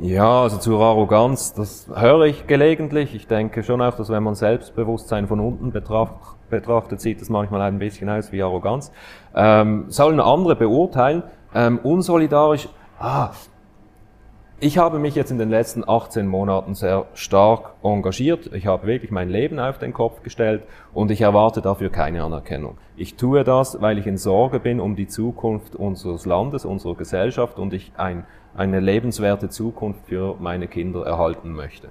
Ja, 0.00 0.42
also 0.42 0.58
zur 0.58 0.80
Arroganz, 0.80 1.54
das 1.54 1.86
höre 1.94 2.24
ich 2.24 2.46
gelegentlich. 2.46 3.14
Ich 3.14 3.28
denke 3.28 3.62
schon 3.62 3.80
auch, 3.80 3.94
dass 3.94 4.10
wenn 4.10 4.22
man 4.22 4.34
Selbstbewusstsein 4.34 5.28
von 5.28 5.38
unten 5.38 5.70
betracht, 5.70 6.14
betrachtet, 6.50 7.00
sieht 7.00 7.20
das 7.20 7.28
manchmal 7.28 7.60
ein 7.62 7.78
bisschen 7.78 8.08
aus 8.08 8.32
wie 8.32 8.42
Arroganz. 8.42 8.90
Ähm, 9.34 9.84
sollen 9.88 10.20
andere 10.20 10.56
beurteilen. 10.56 11.22
Ähm, 11.54 11.78
unsolidarisch, 11.82 12.68
ah, 12.98 13.30
ich 14.60 14.78
habe 14.78 14.98
mich 14.98 15.14
jetzt 15.14 15.30
in 15.30 15.38
den 15.38 15.50
letzten 15.50 15.86
18 15.86 16.26
Monaten 16.26 16.74
sehr 16.74 17.06
stark 17.14 17.74
engagiert. 17.82 18.50
Ich 18.54 18.66
habe 18.66 18.86
wirklich 18.86 19.10
mein 19.10 19.28
Leben 19.28 19.58
auf 19.58 19.78
den 19.78 19.92
Kopf 19.92 20.22
gestellt 20.22 20.62
und 20.92 21.10
ich 21.10 21.20
erwarte 21.20 21.60
dafür 21.60 21.90
keine 21.90 22.22
Anerkennung. 22.22 22.78
Ich 22.96 23.16
tue 23.16 23.42
das, 23.42 23.80
weil 23.82 23.98
ich 23.98 24.06
in 24.06 24.16
Sorge 24.16 24.60
bin 24.60 24.80
um 24.80 24.94
die 24.94 25.08
Zukunft 25.08 25.74
unseres 25.74 26.24
Landes, 26.24 26.64
unserer 26.64 26.94
Gesellschaft 26.94 27.58
und 27.58 27.74
ich 27.74 27.92
ein, 27.96 28.26
eine 28.56 28.78
lebenswerte 28.78 29.48
Zukunft 29.48 30.06
für 30.06 30.36
meine 30.38 30.68
Kinder 30.68 31.04
erhalten 31.04 31.52
möchte. 31.52 31.88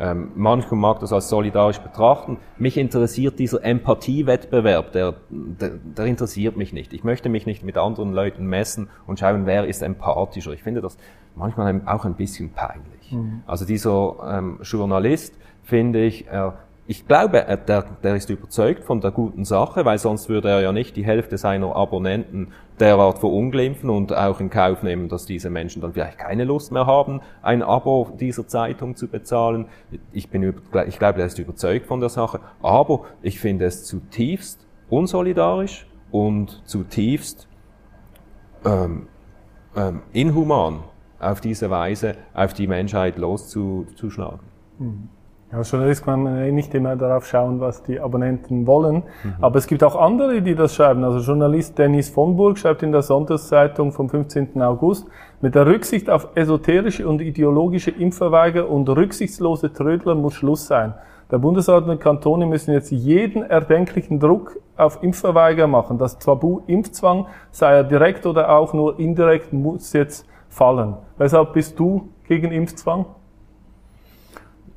Ähm, 0.00 0.30
manchmal 0.36 0.78
mag 0.78 1.00
das 1.00 1.12
als 1.12 1.28
solidarisch 1.28 1.78
betrachten. 1.78 2.38
Mich 2.56 2.76
interessiert 2.76 3.38
dieser 3.38 3.64
Empathiewettbewerb, 3.64 4.92
der, 4.92 5.14
der, 5.28 5.70
der 5.70 6.04
interessiert 6.06 6.56
mich 6.56 6.72
nicht. 6.72 6.92
Ich 6.92 7.02
möchte 7.02 7.28
mich 7.28 7.46
nicht 7.46 7.64
mit 7.64 7.76
anderen 7.76 8.12
Leuten 8.12 8.46
messen 8.46 8.88
und 9.06 9.18
schauen, 9.18 9.46
wer 9.46 9.66
ist 9.66 9.82
empathischer. 9.82 10.52
Ich 10.52 10.62
finde 10.62 10.80
das 10.80 10.96
manchmal 11.34 11.80
auch 11.86 12.04
ein 12.04 12.14
bisschen 12.14 12.50
peinlich. 12.50 13.10
Mhm. 13.10 13.42
Also 13.46 13.64
dieser 13.64 14.38
ähm, 14.38 14.60
Journalist, 14.62 15.34
finde 15.64 16.04
ich, 16.04 16.28
er 16.28 16.58
ich 16.90 17.06
glaube, 17.06 17.44
der, 17.68 17.82
der 18.02 18.16
ist 18.16 18.30
überzeugt 18.30 18.82
von 18.82 19.02
der 19.02 19.10
guten 19.10 19.44
Sache, 19.44 19.84
weil 19.84 19.98
sonst 19.98 20.30
würde 20.30 20.48
er 20.48 20.62
ja 20.62 20.72
nicht 20.72 20.96
die 20.96 21.04
Hälfte 21.04 21.36
seiner 21.36 21.76
Abonnenten 21.76 22.52
derart 22.80 23.18
verunglimpfen 23.18 23.90
und 23.90 24.16
auch 24.16 24.40
in 24.40 24.48
Kauf 24.48 24.82
nehmen, 24.82 25.10
dass 25.10 25.26
diese 25.26 25.50
Menschen 25.50 25.82
dann 25.82 25.92
vielleicht 25.92 26.16
keine 26.16 26.44
Lust 26.44 26.72
mehr 26.72 26.86
haben, 26.86 27.20
ein 27.42 27.62
Abo 27.62 28.08
dieser 28.18 28.48
Zeitung 28.48 28.96
zu 28.96 29.06
bezahlen. 29.06 29.66
Ich, 30.12 30.30
bin, 30.30 30.54
ich 30.86 30.98
glaube, 30.98 31.20
er 31.20 31.26
ist 31.26 31.38
überzeugt 31.38 31.84
von 31.84 32.00
der 32.00 32.08
Sache, 32.08 32.40
aber 32.62 33.04
ich 33.20 33.38
finde 33.38 33.66
es 33.66 33.84
zutiefst 33.84 34.66
unsolidarisch 34.88 35.86
und 36.10 36.66
zutiefst 36.66 37.48
ähm, 38.64 39.08
ähm, 39.76 40.00
inhuman, 40.14 40.84
auf 41.20 41.42
diese 41.42 41.68
Weise 41.68 42.14
auf 42.32 42.54
die 42.54 42.66
Menschheit 42.66 43.18
loszuschlagen. 43.18 44.40
Mhm. 44.78 45.10
Ja, 45.50 45.58
als 45.58 45.70
Journalist 45.70 46.04
kann 46.04 46.22
man 46.24 46.38
eh 46.38 46.52
nicht 46.52 46.74
immer 46.74 46.94
darauf 46.96 47.26
schauen, 47.26 47.58
was 47.60 47.82
die 47.82 48.00
Abonnenten 48.00 48.66
wollen. 48.66 48.96
Mhm. 48.96 49.34
Aber 49.40 49.58
es 49.58 49.66
gibt 49.66 49.82
auch 49.82 49.96
andere, 49.96 50.42
die 50.42 50.54
das 50.54 50.74
schreiben. 50.74 51.04
Also 51.04 51.20
Journalist 51.20 51.78
Dennis 51.78 52.10
von 52.10 52.36
Burg 52.36 52.58
schreibt 52.58 52.82
in 52.82 52.92
der 52.92 53.00
Sonntagszeitung 53.00 53.92
vom 53.92 54.10
15. 54.10 54.60
August, 54.60 55.06
mit 55.40 55.54
der 55.54 55.66
Rücksicht 55.66 56.10
auf 56.10 56.28
esoterische 56.34 57.08
und 57.08 57.22
ideologische 57.22 57.90
Impfverweiger 57.90 58.68
und 58.68 58.88
rücksichtslose 58.90 59.72
Trödler 59.72 60.14
muss 60.14 60.34
Schluss 60.34 60.66
sein. 60.66 60.92
Der 61.30 61.38
Bundesrat 61.38 61.84
und 61.84 61.90
die 61.90 61.96
Kantone 61.96 62.46
müssen 62.46 62.72
jetzt 62.72 62.90
jeden 62.90 63.42
erdenklichen 63.42 64.18
Druck 64.18 64.58
auf 64.76 65.02
Impfverweiger 65.02 65.66
machen. 65.66 65.98
Das 65.98 66.18
Tabu 66.18 66.60
Impfzwang, 66.66 67.26
sei 67.50 67.72
er 67.74 67.84
direkt 67.84 68.26
oder 68.26 68.50
auch 68.50 68.74
nur 68.74 68.98
indirekt, 68.98 69.52
muss 69.52 69.92
jetzt 69.92 70.26
fallen. 70.48 70.94
Weshalb 71.18 71.52
bist 71.52 71.78
du 71.78 72.08
gegen 72.26 72.50
Impfzwang? 72.50 73.06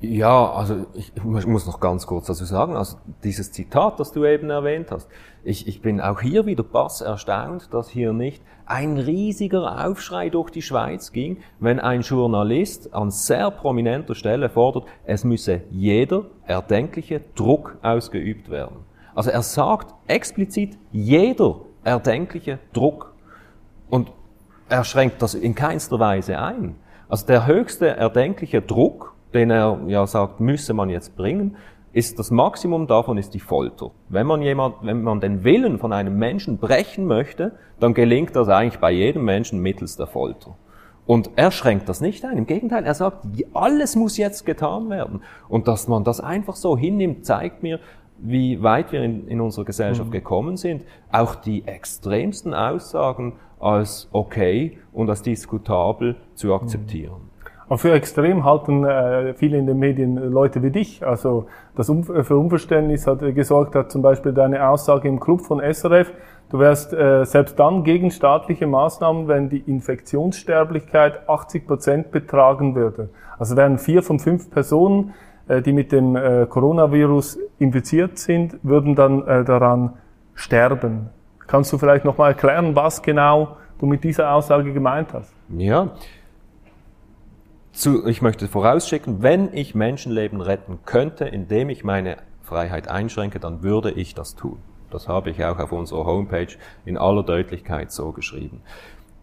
Ja, 0.03 0.51
also 0.53 0.88
ich, 0.96 1.13
muss 1.24 1.67
noch 1.67 1.79
ganz 1.79 2.08
kurz 2.08 2.25
dazu 2.25 2.43
sagen, 2.43 2.75
also 2.75 2.98
dieses 3.24 3.51
Zitat, 3.51 4.00
das 4.00 4.12
du 4.12 4.25
eben 4.25 4.50
erwähnt 4.50 4.89
hast, 4.89 5.08
ich, 5.43 5.67
ich 5.67 5.84
bin 5.84 6.01
auch 6.01 6.22
hier 6.22 6.48
wieder 6.48 6.63
bass 6.63 7.01
erstaunt, 7.01 7.72
dass 7.72 7.88
hier 7.88 8.12
nicht 8.12 8.41
ein 8.65 8.98
riesiger 8.98 9.86
Aufschrei 9.86 10.29
durch 10.29 10.50
die 10.50 10.63
Schweiz 10.63 11.12
ging, 11.12 11.38
wenn 11.60 11.79
ein 11.79 12.01
Journalist 12.01 12.96
an 12.96 13.12
sehr 13.12 13.51
prominenter 13.51 14.15
Stelle 14.15 14.50
fordert, 14.50 14.86
es 15.05 15.24
müsse 15.24 15.62
jeder 15.70 16.25
erdenkliche 16.48 17.22
Druck 17.36 17.77
ausgeübt 17.84 18.50
werden. 18.50 18.77
Also 19.13 19.29
er 19.29 19.43
sagt 19.43 19.93
explizit 20.08 20.79
jeder 20.91 21.62
erdenkliche 21.84 22.58
Druck 22.74 23.13
und 23.91 24.12
er 24.67 24.84
schränkt 24.84 25.22
das 25.22 25.36
in 25.36 25.53
keinster 25.53 26.00
Weise 26.00 26.39
ein. 26.39 26.75
Also 27.08 27.27
der 27.27 27.46
höchste 27.46 27.88
erdenkliche 27.88 28.63
Druck 28.63 29.11
den 29.34 29.52
er 29.52 29.80
ja 29.88 30.06
sagt, 30.08 30.40
müsse 30.40 30.74
man 30.74 30.90
jetzt 30.90 31.16
bringen, 31.16 31.56
ist 31.94 32.20
das 32.20 32.32
Maximum 32.32 32.88
davon 32.88 33.18
ist 33.18 33.34
die 33.34 33.40
Folter. 33.40 33.92
Wenn 34.08 34.26
man 34.26 34.42
jemand, 34.42 34.76
wenn 34.82 35.04
man 35.04 35.20
den 35.20 35.44
Willen 35.44 35.78
von 35.78 35.92
einem 35.92 36.18
Menschen 36.18 36.58
brechen 36.58 37.06
möchte, 37.06 37.54
dann 37.80 37.94
gelingt 37.94 38.36
das 38.36 38.48
eigentlich 38.48 38.80
bei 38.80 38.92
jedem 38.92 39.26
Menschen 39.26 39.60
mittels 39.60 39.98
der 39.98 40.08
Folter. 40.08 40.56
Und 41.06 41.32
er 41.36 41.52
schränkt 41.52 41.90
das 41.90 42.00
nicht 42.00 42.24
ein. 42.24 42.38
Im 42.38 42.46
Gegenteil, 42.46 42.86
er 42.86 42.94
sagt, 42.94 43.26
alles 43.54 43.96
muss 43.96 44.18
jetzt 44.18 44.46
getan 44.46 44.90
werden. 44.90 45.22
Und 45.50 45.68
dass 45.68 45.88
man 45.88 46.04
das 46.04 46.22
einfach 46.22 46.56
so 46.56 46.78
hinnimmt, 46.78 47.26
zeigt 47.26 47.64
mir, 47.64 47.80
wie 48.18 48.62
weit 48.62 48.92
wir 48.92 49.04
in, 49.04 49.28
in 49.28 49.42
unserer 49.42 49.66
Gesellschaft 49.66 50.10
mhm. 50.10 50.14
gekommen 50.14 50.58
sind. 50.58 50.84
Auch 51.12 51.36
die 51.36 51.68
extremsten 51.68 52.54
Aussagen 52.54 53.34
als 53.60 54.08
okay 54.12 54.78
und 54.94 55.10
als 55.10 55.24
diskutabel 55.24 56.16
zu 56.36 56.54
akzeptieren. 56.54 57.31
Und 57.72 57.78
für 57.78 57.94
extrem 57.94 58.44
halten 58.44 58.84
äh, 58.84 59.34
viele 59.34 59.58
in 59.58 59.66
den 59.66 59.80
Medien 59.80 60.18
Leute 60.18 60.62
wie 60.62 60.72
dich. 60.72 61.08
Also 61.08 61.46
das 61.74 61.88
um, 61.88 62.04
für 62.04 62.36
Unverständnis 62.36 63.08
hat 63.08 63.22
gesorgt 63.34 63.75
hat 63.75 63.94
zum 63.94 64.01
Beispiel 64.01 64.34
deine 64.34 64.68
Aussage 64.68 65.08
im 65.08 65.22
Club 65.22 65.40
von 65.40 65.62
SRF. 65.62 66.12
Du 66.50 66.60
wärst 66.60 66.92
äh, 66.92 67.24
selbst 67.24 67.58
dann 67.58 67.86
gegen 67.86 68.12
staatliche 68.12 68.68
Maßnahmen, 68.68 69.30
wenn 69.30 69.48
die 69.48 69.60
Infektionssterblichkeit 69.60 71.30
80 71.30 71.66
Prozent 71.66 72.12
betragen 72.12 72.75
würde. 72.75 73.08
Also 73.40 73.56
wären 73.56 73.78
vier 73.78 74.04
von 74.04 74.20
fünf 74.20 74.51
Personen, 74.51 75.13
äh, 75.48 75.62
die 75.62 75.72
mit 75.72 75.94
dem 75.94 76.18
äh, 76.18 76.48
Coronavirus 76.48 77.40
infiziert 77.58 78.18
sind, 78.18 78.58
würden 78.63 78.96
dann 78.96 79.25
äh, 79.25 79.46
daran 79.46 79.94
sterben. 80.34 81.10
Kannst 81.48 81.72
du 81.72 81.78
vielleicht 81.78 82.04
nochmal 82.04 82.32
erklären, 82.32 82.75
was 82.75 83.01
genau 83.01 83.56
du 83.80 83.86
mit 83.86 84.04
dieser 84.04 84.34
Aussage 84.34 84.74
gemeint 84.74 85.13
hast? 85.13 85.34
Ja, 85.48 85.92
zu, 87.72 88.06
ich 88.08 88.22
möchte 88.22 88.48
vorausschicken, 88.48 89.22
wenn 89.22 89.54
ich 89.54 89.75
Menschenleben 89.75 90.42
retten 90.42 90.80
könnte, 90.86 91.25
indem 91.25 91.70
ich 91.70 91.84
meine 91.84 92.18
Freiheit 92.42 92.90
einschränke, 92.90 93.40
dann 93.40 93.63
würde 93.63 93.92
ich 93.92 94.13
das 94.13 94.36
tun. 94.36 94.60
Das 94.90 95.08
habe 95.08 95.30
ich 95.30 95.44
auch 95.46 95.58
auf 95.58 95.72
unserer 95.72 96.06
Homepage 96.06 96.54
in 96.86 96.98
aller 96.98 97.24
Deutlichkeit 97.24 97.92
so 97.92 98.12
geschrieben. 98.12 98.62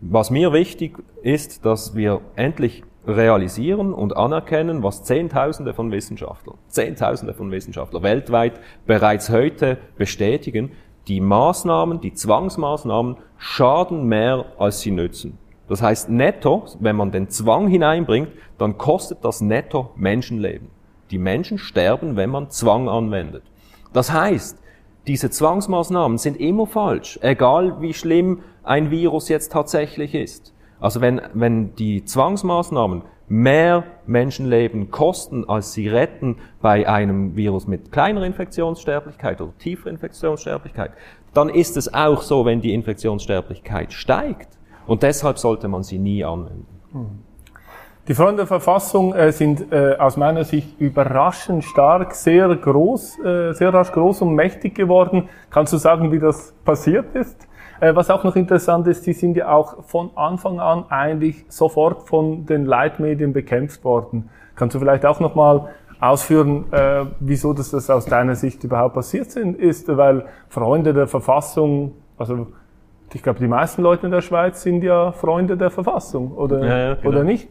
Was 0.01 0.31
mir 0.31 0.53
wichtig 0.53 0.97
ist, 1.23 1.65
dass 1.67 1.95
wir 1.95 2.21
endlich 2.37 2.85
realisieren 3.07 3.93
und 3.93 4.17
anerkennen, 4.17 4.83
was 4.83 5.03
Zehntausende 5.03 5.75
von 5.75 5.91
Wissenschaftlern, 5.91 6.57
Zehntausende 6.69 7.35
von 7.35 7.51
Wissenschaftlern 7.51 8.03
weltweit 8.03 8.61
bereits 8.87 9.31
heute 9.31 9.79
bestätigen, 9.97 10.73
die 11.09 11.21
Maßnahmen, 11.21 12.01
die 12.01 12.13
Zwangsmaßnahmen 12.13 13.17
schaden 13.39 14.07
mehr, 14.07 14.45
als 14.59 14.81
sie 14.81 14.91
nützen. 14.91 15.39
Das 15.69 15.83
heißt, 15.83 16.09
netto, 16.09 16.65
wenn 16.81 16.97
man 16.97 17.13
den 17.13 17.29
Zwang 17.29 17.69
hineinbringt, 17.69 18.31
dann 18.57 18.79
kostet 18.79 19.25
das 19.25 19.41
netto 19.41 19.91
Menschenleben. 19.97 20.71
Die 21.11 21.19
Menschen 21.19 21.59
sterben, 21.59 22.17
wenn 22.17 22.31
man 22.31 22.51
Zwang 22.51 22.89
anwendet. 22.89 23.45
Das 23.93 24.13
heißt, 24.13 24.59
diese 25.07 25.31
Zwangsmaßnahmen 25.31 26.19
sind 26.19 26.39
immer 26.39 26.67
falsch, 26.67 27.19
egal 27.23 27.81
wie 27.81 27.95
schlimm 27.95 28.41
ein 28.63 28.91
Virus 28.91 29.29
jetzt 29.29 29.53
tatsächlich 29.53 30.15
ist. 30.15 30.55
Also 30.81 31.01
wenn, 31.01 31.21
wenn 31.33 31.75
die 31.77 32.05
Zwangsmaßnahmen 32.05 33.03
mehr 33.29 33.85
Menschenleben 34.07 34.91
kosten, 34.91 35.49
als 35.49 35.73
sie 35.73 35.89
retten 35.89 36.37
bei 36.61 36.89
einem 36.89 37.37
Virus 37.37 37.67
mit 37.67 37.93
kleiner 37.93 38.23
Infektionssterblichkeit 38.25 39.41
oder 39.41 39.53
tiefer 39.59 39.91
Infektionssterblichkeit, 39.91 40.93
dann 41.35 41.49
ist 41.49 41.77
es 41.77 41.93
auch 41.93 42.23
so, 42.23 42.45
wenn 42.45 42.61
die 42.61 42.75
Infektionssterblichkeit 42.75 43.93
steigt. 43.93 44.58
Und 44.89 45.03
deshalb 45.05 45.39
sollte 45.39 45.69
man 45.69 45.85
sie 45.85 45.99
nie 45.99 46.25
anwenden. 46.25 46.67
Die 48.09 48.15
Freunde 48.15 48.39
der 48.39 48.47
Verfassung 48.47 49.15
äh, 49.15 49.31
sind 49.33 49.71
äh, 49.71 49.97
aus 49.99 50.17
meiner 50.17 50.43
Sicht 50.45 50.81
überraschend 50.81 51.63
stark, 51.63 52.15
sehr 52.15 52.49
groß, 52.57 53.19
äh, 53.19 53.53
sehr 53.53 53.73
rasch 53.75 53.93
groß 53.93 54.23
und 54.23 54.35
mächtig 54.35 54.75
geworden. 54.75 55.29
Kannst 55.51 55.75
du 55.75 55.77
sagen, 55.77 56.11
wie 56.11 56.19
das 56.19 56.55
passiert 56.65 57.15
ist? 57.15 57.47
Äh, 57.81 57.95
was 57.95 58.09
auch 58.09 58.25
noch 58.25 58.35
interessant 58.35 58.87
ist, 58.87 59.05
sie 59.05 59.13
sind 59.13 59.37
ja 59.37 59.53
auch 59.53 59.85
von 59.85 60.11
Anfang 60.15 60.59
an 60.59 60.87
eigentlich 60.89 61.45
sofort 61.51 62.09
von 62.09 62.47
den 62.47 62.65
Leitmedien 62.65 63.35
bekämpft 63.35 63.85
worden. 63.85 64.31
Kannst 64.57 64.75
du 64.75 64.79
vielleicht 64.79 65.05
auch 65.05 65.21
nochmal 65.21 65.69
ausführen, 66.01 66.73
äh, 66.73 67.05
wieso 67.21 67.53
das, 67.53 67.73
das 67.73 67.91
aus 67.91 68.07
deiner 68.07 68.37
Sicht 68.37 68.65
überhaupt 68.65 68.95
passiert 68.95 69.31
sind, 69.31 69.59
ist, 69.59 69.95
weil 69.95 70.25
Freunde 70.49 70.95
der 70.95 71.09
Verfassung, 71.09 71.93
also 72.17 72.47
ich 73.15 73.23
glaube, 73.23 73.39
die 73.39 73.49
meisten 73.49 73.83
Leute 73.83 74.07
in 74.07 74.13
der 74.13 74.21
Schweiz 74.21 74.63
sind 74.63 74.83
ja 74.83 75.13
Freunde 75.13 75.57
der 75.57 75.71
Verfassung, 75.71 76.33
oder, 76.33 76.65
ja, 76.65 76.79
ja, 76.79 76.95
genau. 76.95 77.09
oder 77.09 77.25
nicht? 77.25 77.49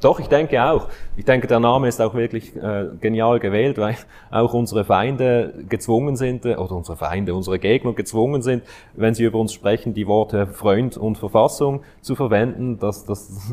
Doch, 0.00 0.18
ich 0.18 0.28
denke 0.28 0.62
auch. 0.64 0.88
Ich 1.16 1.26
denke, 1.26 1.46
der 1.46 1.60
Name 1.60 1.86
ist 1.86 2.00
auch 2.00 2.14
wirklich 2.14 2.56
äh, 2.56 2.86
genial 3.00 3.38
gewählt, 3.38 3.76
weil 3.76 3.96
auch 4.30 4.54
unsere 4.54 4.84
Feinde 4.84 5.52
gezwungen 5.68 6.16
sind, 6.16 6.46
äh, 6.46 6.56
oder 6.56 6.74
unsere 6.74 6.96
Feinde, 6.96 7.34
unsere 7.34 7.58
Gegner 7.58 7.92
gezwungen 7.92 8.40
sind, 8.40 8.62
wenn 8.94 9.12
sie 9.12 9.24
über 9.24 9.38
uns 9.38 9.52
sprechen, 9.52 9.92
die 9.92 10.06
Worte 10.06 10.46
Freund 10.46 10.96
und 10.96 11.18
Verfassung 11.18 11.82
zu 12.00 12.14
verwenden. 12.14 12.78
Das, 12.78 13.04
das 13.04 13.52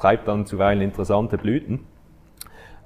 treibt 0.00 0.28
dann 0.28 0.46
zuweilen 0.46 0.80
interessante 0.80 1.36
Blüten. 1.36 1.80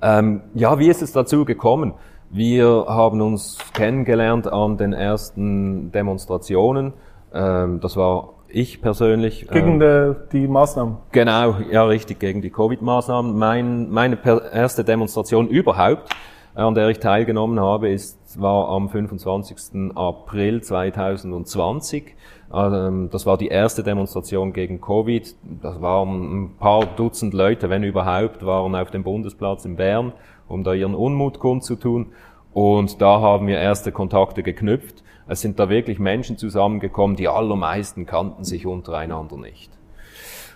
Ähm, 0.03 0.43
ja, 0.55 0.79
wie 0.81 0.89
ist 0.89 1.01
es 1.01 1.13
dazu 1.13 1.45
gekommen? 1.45 1.95
Wir 2.31 2.87
haben 2.89 3.21
uns 3.21 3.59
kennengelernt 3.73 4.49
an 4.49 4.77
den 4.79 4.93
ersten 4.93 5.93
Demonstrationen. 5.93 6.93
Ähm, 7.37 7.81
das 7.81 7.97
war 7.97 8.35
ich 8.49 8.81
persönlich. 8.81 9.47
Gegen 9.49 9.81
äh, 9.81 10.15
die 10.33 10.49
Maßnahmen? 10.49 10.97
Genau, 11.13 11.57
ja 11.71 11.85
richtig, 11.85 12.21
gegen 12.21 12.41
die 12.43 12.51
Covid-Maßnahmen. 12.51 13.37
Mein, 13.37 13.91
meine 13.91 14.19
erste 14.53 14.85
Demonstration 14.85 15.49
überhaupt, 15.49 16.15
äh, 16.55 16.61
an 16.61 16.75
der 16.75 16.89
ich 16.89 16.99
teilgenommen 16.99 17.61
habe, 17.61 17.91
ist, 17.91 18.41
war 18.41 18.69
am 18.69 18.89
25. 18.89 19.95
April 19.95 20.63
2020. 20.63 22.15
Ähm, 22.55 23.09
das 23.11 23.27
war 23.27 23.37
die 23.37 23.49
erste 23.49 23.83
Demonstration 23.83 24.53
gegen 24.53 24.81
Covid. 24.81 25.35
Das 25.63 25.81
waren 25.83 26.45
ein 26.45 26.57
paar 26.59 26.87
Dutzend 26.87 27.35
Leute, 27.35 27.69
wenn 27.69 27.83
überhaupt, 27.83 28.45
waren 28.47 28.75
auf 28.75 28.91
dem 28.91 29.03
Bundesplatz 29.03 29.65
in 29.65 29.77
Bern, 29.77 30.13
um 30.49 30.65
da 30.65 30.73
ihren 30.73 30.95
Unmut 30.95 31.41
kundzutun. 31.41 32.13
Und 32.53 33.03
da 33.03 33.21
haben 33.21 33.49
wir 33.49 33.59
erste 33.59 33.93
Kontakte 33.93 34.43
geknüpft. 34.43 35.03
Es 35.29 35.41
sind 35.41 35.59
da 35.59 35.69
wirklich 35.69 35.99
Menschen 35.99 36.39
zusammengekommen, 36.39 37.17
die 37.17 37.29
allermeisten 37.29 38.07
kannten 38.07 38.45
sich 38.45 38.67
untereinander 38.67 39.37
nicht. 39.37 39.71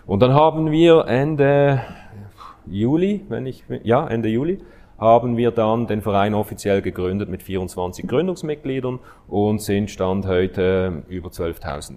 Und 0.06 0.20
dann 0.20 0.32
haben 0.32 0.70
wir 0.70 1.06
Ende 1.06 1.82
Juli, 2.66 3.24
wenn 3.28 3.46
ich, 3.46 3.64
ja, 3.82 4.06
Ende 4.06 4.28
Juli, 4.28 4.58
haben 4.98 5.36
wir 5.36 5.50
dann 5.50 5.86
den 5.86 6.02
Verein 6.02 6.34
offiziell 6.34 6.82
gegründet 6.82 7.28
mit 7.28 7.42
24 7.42 8.06
Gründungsmitgliedern 8.06 8.98
und 9.28 9.60
sind 9.62 9.90
Stand 9.90 10.26
heute 10.26 11.02
über 11.08 11.30
12.000. 11.30 11.94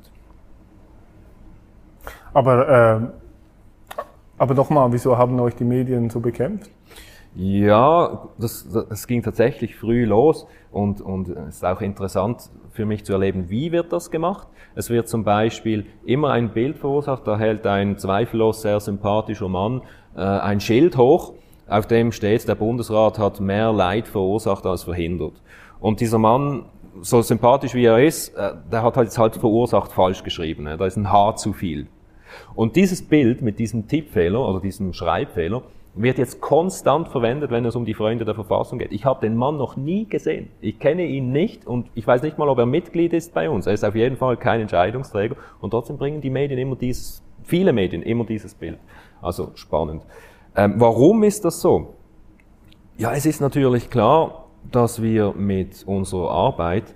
Aber, 2.34 2.70
äh, 2.70 4.02
aber 4.38 4.54
nochmal, 4.54 4.92
wieso 4.92 5.18
haben 5.18 5.40
euch 5.40 5.56
die 5.56 5.66
Medien 5.66 6.10
so 6.10 6.20
bekämpft? 6.20 6.72
Ja, 7.36 8.30
das, 8.38 8.70
das 8.72 9.08
ging 9.08 9.24
tatsächlich 9.24 9.76
früh 9.76 10.06
los 10.06 10.46
und, 10.72 11.02
und 11.02 11.30
ist 11.30 11.66
auch 11.66 11.82
interessant 11.82 12.50
für 12.72 12.86
mich 12.86 13.06
zu 13.06 13.14
erleben, 13.14 13.50
wie 13.50 13.72
wird 13.72 13.92
das 13.92 14.12
gemacht. 14.12 14.48
Es 14.76 14.90
wird 14.90 15.08
zum 15.08 15.24
Beispiel 15.24 15.86
immer 16.06 16.32
ein 16.32 16.54
Bild 16.54 16.78
verursacht, 16.78 17.28
da 17.28 17.38
hält 17.38 17.66
ein 17.66 17.98
zweifellos 17.98 18.62
sehr 18.62 18.80
sympathischer 18.80 19.48
Mann 19.48 19.82
äh, 20.16 20.22
ein 20.22 20.60
Schild 20.60 20.98
hoch, 20.98 21.34
auf 21.68 21.88
dem 21.88 22.12
steht, 22.12 22.48
der 22.48 22.56
Bundesrat 22.56 23.18
hat 23.18 23.40
mehr 23.40 23.72
Leid 23.72 24.08
verursacht 24.08 24.66
als 24.66 24.84
verhindert. 24.84 25.34
Und 25.80 26.02
dieser 26.02 26.20
Mann, 26.20 26.66
so 27.02 27.22
sympathisch 27.22 27.74
wie 27.74 27.86
er 27.86 28.04
ist, 28.04 28.36
äh, 28.36 28.54
der 28.72 28.84
hat 28.84 28.96
halt 28.96 29.08
jetzt 29.08 29.18
halt 29.18 29.36
verursacht 29.38 29.92
falsch 29.92 30.24
geschrieben, 30.24 30.66
ne? 30.66 30.78
da 30.78 30.86
ist 30.86 30.98
ein 30.98 31.12
Haar 31.12 31.36
zu 31.36 31.54
viel. 31.54 31.88
Und 32.54 32.76
dieses 32.76 33.08
Bild 33.08 33.42
mit 33.42 33.60
diesem 33.60 33.88
Tippfehler 33.88 34.48
oder 34.48 34.60
diesem 34.60 34.94
Schreibfehler, 34.94 35.64
wird 35.96 36.18
jetzt 36.18 36.42
konstant 36.42 37.08
verwendet, 37.10 37.52
wenn 37.52 37.66
es 37.66 37.76
um 37.76 37.86
die 37.86 37.94
Freunde 37.94 38.26
der 38.26 38.34
Verfassung 38.34 38.80
geht. 38.80 38.92
Ich 38.92 39.06
habe 39.06 39.22
den 39.22 39.36
Mann 39.36 39.58
noch 39.58 39.76
nie 39.76 40.06
gesehen. 40.06 40.50
Ich 40.60 40.80
kenne 40.80 41.06
ihn 41.06 41.32
nicht 41.32 41.68
und 41.68 41.88
ich 41.94 42.08
weiß 42.08 42.24
nicht 42.24 42.38
mal, 42.38 42.50
ob 42.50 42.58
er 42.58 42.66
Mitglied 42.66 43.14
ist 43.14 43.34
bei 43.34 43.50
uns. 43.50 43.68
Er 43.68 43.74
ist 43.74 43.86
auf 43.86 43.96
jeden 43.96 44.18
Fall 44.18 44.38
kein 44.38 44.62
Entscheidungsträger 44.62 45.36
und 45.62 45.70
trotzdem 45.70 45.98
bringen 45.98 46.22
die 46.22 46.32
Medien 46.32 46.60
immer 46.60 46.76
dieses, 46.76 47.22
viele 47.44 47.74
Medien 47.74 48.02
immer 48.02 48.26
dieses 48.26 48.56
Bild. 48.56 48.80
Also 49.22 49.52
spannend. 49.54 50.04
Ähm, 50.56 50.76
warum 50.78 51.24
ist 51.24 51.46
das 51.46 51.62
so? 51.62 51.94
Ja, 52.98 53.14
es 53.14 53.26
ist 53.26 53.40
natürlich 53.40 53.90
klar, 53.90 54.46
dass 54.72 55.02
wir 55.02 55.34
mit 55.34 55.84
unserer 55.86 56.32
Arbeit 56.32 56.94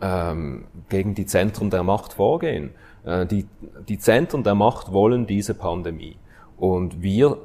ähm, 0.00 0.64
gegen 0.88 1.14
die 1.14 1.26
Zentren 1.26 1.68
der 1.68 1.82
Macht 1.82 2.14
vorgehen. 2.14 2.70
Äh, 3.04 3.26
die, 3.26 3.46
die 3.88 3.98
Zentren 3.98 4.42
der 4.42 4.54
Macht 4.54 4.92
wollen 4.92 5.26
diese 5.26 5.54
Pandemie. 5.54 6.16
Und 6.56 7.02
wir 7.02 7.38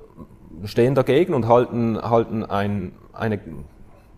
stehen 0.66 0.96
dagegen 0.96 1.34
und 1.34 1.48
halten, 1.48 2.02
halten 2.02 2.44
ein, 2.44 2.94
eine, 3.14 3.40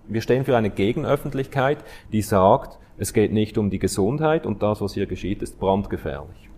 wir 0.07 0.21
stehen 0.21 0.45
für 0.45 0.55
eine 0.55 0.69
Gegenöffentlichkeit, 0.69 1.79
die 2.11 2.21
sagt, 2.21 2.79
es 2.97 3.13
geht 3.13 3.31
nicht 3.31 3.57
um 3.57 3.69
die 3.69 3.79
Gesundheit 3.79 4.45
und 4.45 4.61
das, 4.61 4.81
was 4.81 4.93
hier 4.93 5.05
geschieht, 5.05 5.41
ist 5.41 5.59
brandgefährlich. 5.59 6.49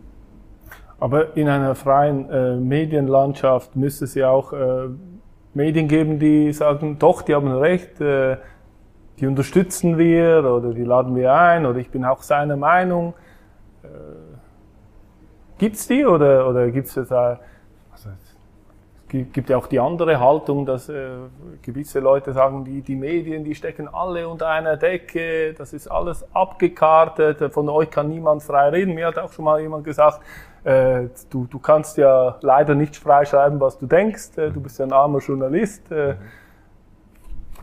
Aber 1.00 1.36
in 1.36 1.50
einer 1.50 1.76
freien 1.76 2.30
äh, 2.30 2.56
Medienlandschaft 2.58 3.76
müsste 3.76 4.06
es 4.06 4.13
ja 4.13 4.30
auch 4.30 4.54
äh, 4.54 4.89
Medien 5.54 5.88
geben, 5.88 6.20
die 6.20 6.54
sagen, 6.54 6.98
doch, 7.00 7.24
die 7.24 7.34
haben 7.34 7.52
recht, 7.52 8.00
äh, 8.02 8.38
die 9.20 9.28
unterstützen 9.28 9.98
wir 9.98 10.39
oder 10.39 10.74
die 10.74 10.84
laden 10.84 11.15
wir 11.15 11.34
ein 11.34 11.65
oder 11.65 11.80
ich 11.80 11.89
bin 11.89 12.06
auch 12.06 12.22
seiner 12.22 12.56
Meinung. 12.56 13.13
Äh, 13.84 13.88
gibt's 15.58 15.88
die 15.88 16.06
oder, 16.06 16.48
oder 16.48 16.70
gibt's 16.70 16.94
da 16.94 17.39
gibt 19.12 19.50
ja 19.50 19.58
auch 19.58 19.67
die 19.67 19.80
andere 19.80 20.19
Haltung, 20.19 20.65
dass 20.65 20.88
äh, 20.88 21.10
gewisse 21.62 22.00
Leute 22.00 22.32
sagen, 22.34 22.63
die, 22.63 22.82
die 22.82 22.95
Medien, 22.95 23.43
die 23.43 23.56
stecken 23.56 23.88
alle 23.88 24.28
unter 24.28 24.47
einer 24.47 24.78
Decke, 24.78 25.54
das 25.54 25.74
ist 25.74 25.88
alles 25.88 26.26
abgekartet, 26.34 27.54
von 27.54 27.67
euch 27.69 27.89
kann 27.89 28.08
niemand 28.10 28.41
frei 28.43 28.69
reden. 28.69 28.93
Mir 28.93 29.08
hat 29.08 29.17
auch 29.17 29.32
schon 29.34 29.45
mal 29.45 29.60
jemand 29.60 29.84
gesagt, 29.84 30.21
äh, 30.63 31.10
du, 31.30 31.45
du 31.45 31.60
kannst 31.60 31.97
ja 31.97 32.38
leider 32.41 32.76
nicht 32.76 32.95
frei 32.95 33.26
schreiben, 33.26 33.60
was 33.60 33.78
du 33.78 33.86
denkst, 33.86 34.38
äh, 34.38 34.50
du 34.50 34.62
bist 34.62 34.80
ja 34.80 34.86
ein 34.86 34.93
armer 34.93 35.19
Journalist. 35.19 35.91
Äh, 35.91 36.15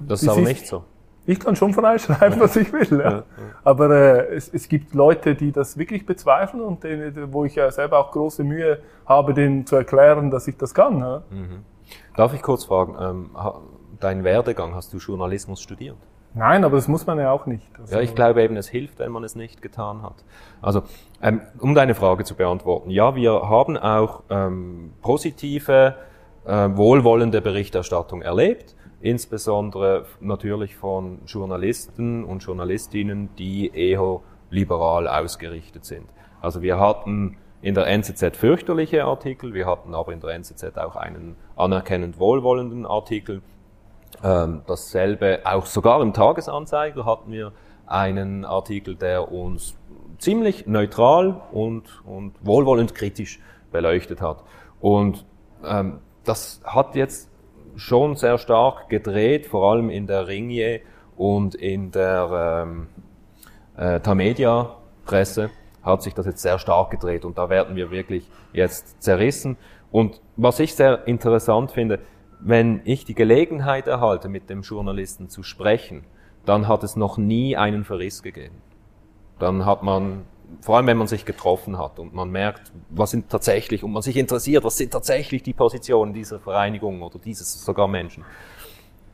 das 0.00 0.22
ist 0.22 0.28
aber 0.28 0.40
nicht 0.40 0.66
so. 0.66 0.84
Ich 1.28 1.38
kann 1.38 1.56
schon 1.56 1.74
frei 1.74 1.98
schreiben, 1.98 2.40
was 2.40 2.56
ich 2.56 2.72
will. 2.72 3.00
Ja. 3.04 3.22
Aber 3.62 3.90
äh, 3.90 4.34
es, 4.34 4.48
es 4.48 4.66
gibt 4.66 4.94
Leute, 4.94 5.34
die 5.34 5.52
das 5.52 5.76
wirklich 5.76 6.06
bezweifeln 6.06 6.62
und 6.62 6.84
denen, 6.84 7.34
wo 7.34 7.44
ich 7.44 7.54
ja 7.54 7.70
selber 7.70 7.98
auch 7.98 8.12
große 8.12 8.44
Mühe 8.44 8.78
habe, 9.04 9.34
denen 9.34 9.66
zu 9.66 9.76
erklären, 9.76 10.30
dass 10.30 10.48
ich 10.48 10.56
das 10.56 10.72
kann. 10.72 11.00
Ja. 11.00 11.22
Mhm. 11.28 11.64
Darf 12.16 12.32
ich 12.32 12.40
kurz 12.40 12.64
fragen, 12.64 12.96
ähm, 12.98 13.30
dein 14.00 14.24
Werdegang, 14.24 14.74
hast 14.74 14.94
du 14.94 14.96
Journalismus 14.96 15.60
studiert? 15.60 15.98
Nein, 16.32 16.64
aber 16.64 16.76
das 16.76 16.88
muss 16.88 17.06
man 17.06 17.18
ja 17.18 17.30
auch 17.30 17.44
nicht. 17.44 17.68
Also 17.78 17.96
ja, 17.96 18.00
ich 18.00 18.14
glaube 18.14 18.42
eben, 18.42 18.56
es 18.56 18.68
hilft, 18.68 18.98
wenn 18.98 19.12
man 19.12 19.22
es 19.22 19.34
nicht 19.34 19.60
getan 19.60 20.00
hat. 20.00 20.24
Also, 20.62 20.82
ähm, 21.20 21.42
um 21.58 21.74
deine 21.74 21.94
Frage 21.94 22.24
zu 22.24 22.36
beantworten, 22.36 22.88
ja, 22.88 23.14
wir 23.14 23.32
haben 23.32 23.76
auch 23.76 24.22
ähm, 24.30 24.94
positive, 25.02 25.94
äh, 26.46 26.68
wohlwollende 26.72 27.42
Berichterstattung 27.42 28.22
erlebt 28.22 28.76
insbesondere 29.00 30.06
natürlich 30.20 30.76
von 30.76 31.20
Journalisten 31.26 32.24
und 32.24 32.42
Journalistinnen, 32.42 33.30
die 33.36 33.70
eher 33.72 34.20
liberal 34.50 35.08
ausgerichtet 35.08 35.84
sind. 35.84 36.08
Also 36.40 36.62
wir 36.62 36.78
hatten 36.78 37.36
in 37.60 37.74
der 37.74 37.86
NZZ 37.86 38.36
fürchterliche 38.36 39.04
Artikel, 39.04 39.54
wir 39.54 39.66
hatten 39.66 39.94
aber 39.94 40.12
in 40.12 40.20
der 40.20 40.30
NZZ 40.30 40.78
auch 40.78 40.96
einen 40.96 41.36
anerkennend 41.56 42.18
wohlwollenden 42.20 42.86
Artikel. 42.86 43.42
Ähm, 44.22 44.62
dasselbe, 44.66 45.40
auch 45.44 45.66
sogar 45.66 46.00
im 46.00 46.12
Tagesanzeiger 46.12 47.04
hatten 47.04 47.32
wir 47.32 47.52
einen 47.86 48.44
Artikel, 48.44 48.94
der 48.94 49.30
uns 49.32 49.76
ziemlich 50.18 50.66
neutral 50.66 51.40
und, 51.52 52.02
und 52.04 52.34
wohlwollend 52.40 52.94
kritisch 52.94 53.40
beleuchtet 53.70 54.20
hat. 54.20 54.44
Und 54.80 55.24
ähm, 55.64 56.00
das 56.24 56.60
hat 56.64 56.94
jetzt 56.94 57.30
schon 57.78 58.16
sehr 58.16 58.38
stark 58.38 58.88
gedreht, 58.88 59.46
vor 59.46 59.70
allem 59.70 59.88
in 59.88 60.06
der 60.06 60.26
Ringier 60.26 60.80
und 61.16 61.54
in 61.54 61.90
der 61.92 62.64
ähm, 62.66 62.88
äh, 63.76 64.00
Tamedia-Presse 64.00 65.50
hat 65.82 66.02
sich 66.02 66.12
das 66.12 66.26
jetzt 66.26 66.42
sehr 66.42 66.58
stark 66.58 66.90
gedreht 66.90 67.24
und 67.24 67.38
da 67.38 67.48
werden 67.48 67.76
wir 67.76 67.90
wirklich 67.90 68.28
jetzt 68.52 69.00
zerrissen. 69.00 69.56
Und 69.92 70.20
was 70.36 70.58
ich 70.58 70.74
sehr 70.74 71.06
interessant 71.06 71.70
finde, 71.70 72.00
wenn 72.40 72.80
ich 72.84 73.04
die 73.04 73.14
Gelegenheit 73.14 73.86
erhalte, 73.86 74.28
mit 74.28 74.50
dem 74.50 74.62
Journalisten 74.62 75.28
zu 75.28 75.42
sprechen, 75.42 76.04
dann 76.44 76.66
hat 76.66 76.82
es 76.82 76.96
noch 76.96 77.16
nie 77.16 77.56
einen 77.56 77.84
Verriss 77.84 78.22
gegeben. 78.22 78.60
Dann 79.38 79.64
hat 79.64 79.82
man, 79.84 80.24
vor 80.60 80.76
allem 80.76 80.86
wenn 80.86 80.96
man 80.96 81.06
sich 81.06 81.24
getroffen 81.24 81.78
hat 81.78 81.98
und 81.98 82.14
man 82.14 82.30
merkt, 82.30 82.72
was 82.90 83.10
sind 83.10 83.28
tatsächlich, 83.28 83.84
und 83.84 83.92
man 83.92 84.02
sich 84.02 84.16
interessiert, 84.16 84.64
was 84.64 84.76
sind 84.76 84.92
tatsächlich 84.92 85.42
die 85.42 85.52
Positionen 85.52 86.12
dieser 86.12 86.38
Vereinigung 86.38 87.02
oder 87.02 87.18
dieses 87.18 87.64
sogar 87.64 87.88
Menschen. 87.88 88.24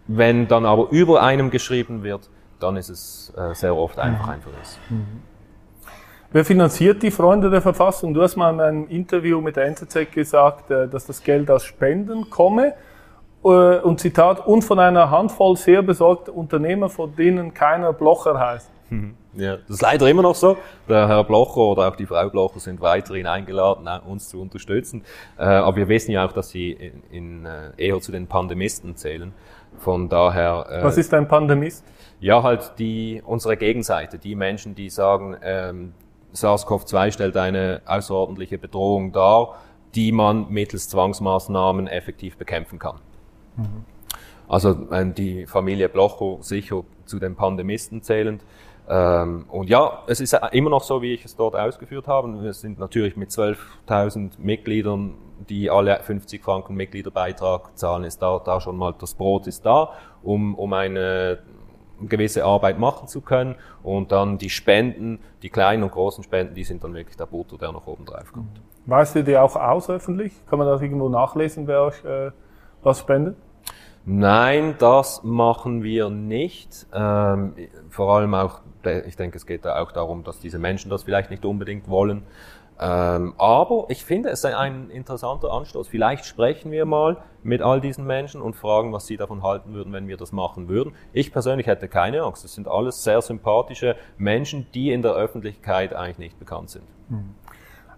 Wenn 0.07 0.49
dann 0.49 0.67
aber 0.67 0.91
über 0.91 1.23
einem 1.23 1.51
geschrieben 1.51 2.03
wird, 2.03 2.29
dann 2.61 2.77
ist 2.77 2.89
es 2.89 3.33
äh, 3.37 3.55
sehr 3.55 3.77
oft 3.77 3.99
einfach 3.99 4.29
ein 4.29 4.41
Verriss. 4.43 4.79
Mhm. 4.89 5.23
Wer 6.33 6.45
finanziert 6.45 7.03
die 7.03 7.11
Freunde 7.11 7.49
der 7.49 7.63
Verfassung? 7.63 8.13
Du 8.13 8.23
hast 8.23 8.37
mal 8.37 8.53
in 8.53 8.61
einem 8.61 8.89
Interview 8.89 9.41
mit 9.41 9.57
der 9.57 9.67
NZZ 9.67 10.11
gesagt, 10.13 10.71
äh, 10.71 10.89
dass 10.89 11.07
das 11.07 11.23
Geld 11.23 11.51
aus 11.51 11.65
Spenden 11.65 12.29
komme. 12.29 12.75
Äh, 13.45 13.79
und 13.79 14.01
Zitat, 14.01 14.47
und 14.47 14.63
von 14.63 14.79
einer 14.79 15.11
Handvoll 15.11 15.57
sehr 15.57 15.83
besorgter 15.83 16.35
Unternehmer, 16.35 16.89
von 16.89 17.15
denen 17.15 17.55
keiner 17.55 17.93
Blocher 17.93 18.39
heißt. 18.39 18.71
Mhm. 18.91 19.15
Ja, 19.37 19.57
das 19.57 19.77
ist 19.77 19.83
leider 19.83 20.09
immer 20.09 20.23
noch 20.23 20.35
so. 20.35 20.57
Der 20.89 21.09
Herr 21.09 21.25
Blocher 21.25 21.61
oder 21.61 21.89
auch 21.89 21.97
die 21.97 22.07
Frau 22.07 22.29
Blocher 22.29 22.61
sind 22.61 22.81
weiterhin 22.81 23.27
eingeladen, 23.27 23.89
uns 24.07 24.29
zu 24.29 24.41
unterstützen. 24.41 25.03
Äh, 25.39 25.45
aber 25.45 25.77
wir 25.77 25.89
wissen 25.89 26.13
ja 26.13 26.25
auch, 26.25 26.33
dass 26.33 26.51
sie 26.51 26.73
in, 26.73 27.03
in, 27.11 27.49
eher 27.77 28.01
zu 28.01 28.13
den 28.13 28.27
Pandemisten 28.27 28.97
zählen. 28.97 29.33
Von 29.79 30.09
daher. 30.09 30.67
Was 30.83 30.97
ist 30.99 31.13
ein 31.15 31.27
Pandemist? 31.27 31.85
Ja, 32.21 32.43
halt 32.43 32.75
die 32.79 33.23
unsere 33.27 33.57
Gegenseite, 33.57 34.19
die 34.19 34.35
Menschen, 34.35 34.75
die 34.75 34.89
sagen, 34.89 35.37
ähm, 35.43 35.95
SARS-CoV-2 36.35 37.13
stellt 37.13 37.37
eine 37.37 37.83
außerordentliche 37.87 38.59
Bedrohung 38.59 39.13
dar, 39.13 39.57
die 39.95 40.13
man 40.13 40.51
mittels 40.51 40.89
Zwangsmaßnahmen 40.89 41.87
effektiv 41.87 42.37
bekämpfen 42.37 42.79
kann. 42.79 42.97
Mhm. 43.57 43.85
Also 44.49 44.75
die 44.75 45.47
Familie 45.47 45.89
Blocho 45.89 46.39
sicher 46.43 46.85
zu 47.07 47.19
den 47.19 47.35
Pandemisten 47.35 48.03
zählend. 48.03 48.43
Ähm, 48.89 49.47
und 49.49 49.71
ja, 49.71 50.03
es 50.07 50.21
ist 50.21 50.39
immer 50.53 50.71
noch 50.71 50.83
so, 50.83 51.01
wie 51.01 51.15
ich 51.15 51.25
es 51.25 51.37
dort 51.37 51.55
ausgeführt 51.55 52.07
habe. 52.07 52.43
Wir 52.43 52.53
sind 52.53 52.79
natürlich 52.79 53.17
mit 53.17 53.31
12.000 53.31 54.33
Mitgliedern, 54.39 55.15
die 55.49 55.71
alle 55.71 56.01
50 56.01 56.43
Franken 56.43 56.75
Mitgliederbeitrag 56.75 57.77
zahlen, 57.77 58.05
ist 58.05 58.21
da, 58.21 58.41
da 58.45 58.61
schon 58.61 58.77
mal 58.77 58.95
das 58.99 59.15
Brot 59.15 59.47
ist 59.47 59.65
da, 59.65 59.93
um, 60.23 60.55
um 60.55 60.73
eine 60.73 61.39
gewisse 62.01 62.45
Arbeit 62.45 62.79
machen 62.79 63.09
zu 63.09 63.21
können. 63.21 63.57
Und 63.83 64.13
dann 64.13 64.39
die 64.39 64.51
Spenden, 64.51 65.21
die 65.43 65.51
kleinen 65.51 65.83
und 65.83 65.93
großen 65.93 66.25
Spenden, 66.25 66.55
die 66.55 66.65
sind 66.65 66.85
dann 66.85 66.95
wirklich 66.95 67.17
der 67.17 67.27
Butter, 67.27 67.57
der 67.57 67.73
noch 67.73 67.87
oben 67.87 68.05
drauf 68.05 68.33
kommt. 68.33 68.61
Weißt 68.87 69.15
du 69.15 69.25
die 69.25 69.37
auch 69.39 69.57
aus 69.57 69.89
öffentlich? 69.89 70.35
Kann 70.47 70.59
man 70.59 70.69
das 70.69 70.83
irgendwo 70.83 71.09
nachlesen, 71.09 71.67
wer 71.67 71.83
euch 71.83 72.05
äh, 72.05 72.31
was 72.83 73.01
spendet? 73.01 73.37
Nein, 74.07 74.75
das 74.79 75.23
machen 75.25 75.83
wir 75.83 76.11
nicht. 76.11 76.87
Ähm, 76.93 77.55
vor 77.89 78.17
allem 78.17 78.35
auch, 78.35 78.61
ich 79.07 79.17
denke, 79.17 79.39
es 79.39 79.47
geht 79.47 79.65
da 79.65 79.81
auch 79.81 79.93
darum, 79.93 80.25
dass 80.25 80.41
diese 80.41 80.59
Menschen 80.59 80.91
das 80.91 81.05
vielleicht 81.05 81.31
nicht 81.31 81.45
unbedingt 81.45 81.89
wollen. 81.89 82.23
Ähm, 82.79 83.35
aber 83.39 83.87
ich 83.89 84.05
finde 84.05 84.31
es 84.31 84.45
ein 84.45 84.91
interessanter 84.91 85.53
Anstoß. 85.53 85.89
Vielleicht 85.89 86.27
sprechen 86.27 86.73
wir 86.73 86.85
mal 86.85 87.19
mit 87.43 87.63
all 87.63 87.81
diesen 87.81 88.05
Menschen 88.05 88.43
und 88.43 88.57
fragen, 88.57 88.93
was 88.93 89.07
sie 89.07 89.17
davon 89.17 89.43
halten 89.43 89.75
würden, 89.75 89.93
wenn 89.93 90.09
wir 90.09 90.17
das 90.17 90.33
machen 90.33 90.69
würden. 90.69 90.95
Ich 91.13 91.33
persönlich 91.33 91.67
hätte 91.67 91.89
keine 91.89 92.23
Angst. 92.23 92.43
Das 92.43 92.55
sind 92.55 92.67
alles 92.67 93.05
sehr 93.05 93.23
sympathische 93.23 93.97
Menschen, 94.19 94.67
die 94.75 94.91
in 94.91 95.03
der 95.03 95.13
Öffentlichkeit 95.13 95.95
eigentlich 95.95 96.19
nicht 96.19 96.39
bekannt 96.39 96.71
sind. 96.71 96.85
Mhm. 97.09 97.35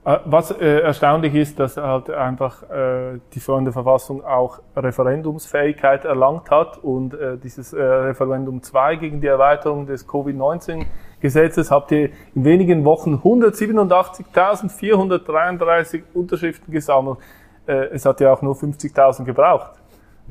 Äh, 0.07 0.21
was 0.25 0.51
äh, 0.53 0.81
erstaunlich 0.83 1.35
ist, 1.35 1.59
dass 1.59 1.77
halt 1.77 2.09
einfach 2.11 2.63
äh, 2.71 3.19
die 3.35 3.41
Freunde-Verfassung 3.41 4.25
auch 4.25 4.61
Referendumsfähigkeit 4.77 6.05
erlangt 6.05 6.49
hat 6.49 6.79
und 6.79 7.15
äh, 7.15 7.37
dieses 7.37 7.73
äh, 7.73 7.83
Referendum 7.83 8.63
2 8.63 8.95
gegen 8.97 9.21
die 9.21 9.27
Erweiterung 9.27 9.87
des 9.87 10.07
Covid-19-Gesetzes 10.07 11.73
habt 11.73 11.91
ihr 11.91 12.11
in 12.37 12.45
wenigen 12.45 12.85
Wochen 12.85 13.17
187.433 13.17 16.05
Unterschriften 16.15 16.73
gesammelt. 16.73 17.19
Äh, 17.67 17.87
es 17.87 18.07
hat 18.07 18.21
ja 18.21 18.33
auch 18.33 18.43
nur 18.43 18.55
50.000 18.55 19.25
gebraucht. 19.25 19.73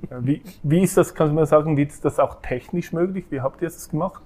Äh, 0.10 0.16
wie, 0.22 0.42
wie 0.64 0.84
ist 0.84 0.96
das, 0.96 1.14
kannst 1.14 1.32
du 1.32 1.36
mir 1.36 1.48
sagen, 1.48 1.76
wie 1.76 1.84
ist 1.84 2.06
das 2.06 2.18
auch 2.18 2.36
technisch 2.42 2.94
möglich? 2.94 3.26
Wie 3.30 3.42
habt 3.42 3.62
ihr 3.62 3.68
das 3.68 3.90
gemacht? 3.90 4.24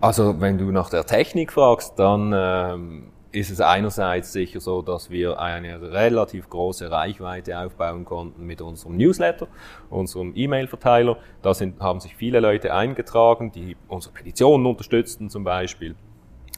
Also 0.00 0.40
wenn 0.40 0.56
du 0.56 0.70
nach 0.70 0.88
der 0.88 1.04
Technik 1.04 1.52
fragst, 1.52 1.98
dann 1.98 2.32
ähm 2.32 3.08
ist 3.32 3.50
es 3.50 3.60
einerseits 3.60 4.32
sicher 4.32 4.60
so, 4.60 4.82
dass 4.82 5.10
wir 5.10 5.38
eine 5.38 5.80
relativ 5.92 6.48
große 6.48 6.90
Reichweite 6.90 7.58
aufbauen 7.58 8.04
konnten 8.04 8.46
mit 8.46 8.60
unserem 8.62 8.96
Newsletter, 8.96 9.48
unserem 9.90 10.32
E-Mail-Verteiler. 10.34 11.18
Da 11.42 11.52
sind, 11.54 11.80
haben 11.80 12.00
sich 12.00 12.16
viele 12.16 12.40
Leute 12.40 12.72
eingetragen, 12.72 13.52
die 13.52 13.76
unsere 13.88 14.14
Petitionen 14.14 14.66
unterstützten 14.66 15.28
zum 15.28 15.44
Beispiel. 15.44 15.96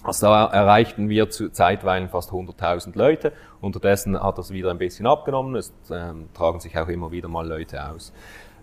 Also 0.04 0.26
da 0.26 0.46
erreichten 0.46 1.08
wir 1.08 1.28
zu 1.28 1.50
zeitweilen 1.50 2.08
fast 2.08 2.30
100.000 2.30 2.96
Leute. 2.96 3.32
Unterdessen 3.60 4.20
hat 4.22 4.38
das 4.38 4.50
wieder 4.52 4.70
ein 4.70 4.78
bisschen 4.78 5.06
abgenommen. 5.06 5.56
Es 5.56 5.72
ähm, 5.90 6.28
tragen 6.34 6.60
sich 6.60 6.78
auch 6.78 6.88
immer 6.88 7.10
wieder 7.10 7.28
mal 7.28 7.46
Leute 7.46 7.84
aus. 7.90 8.12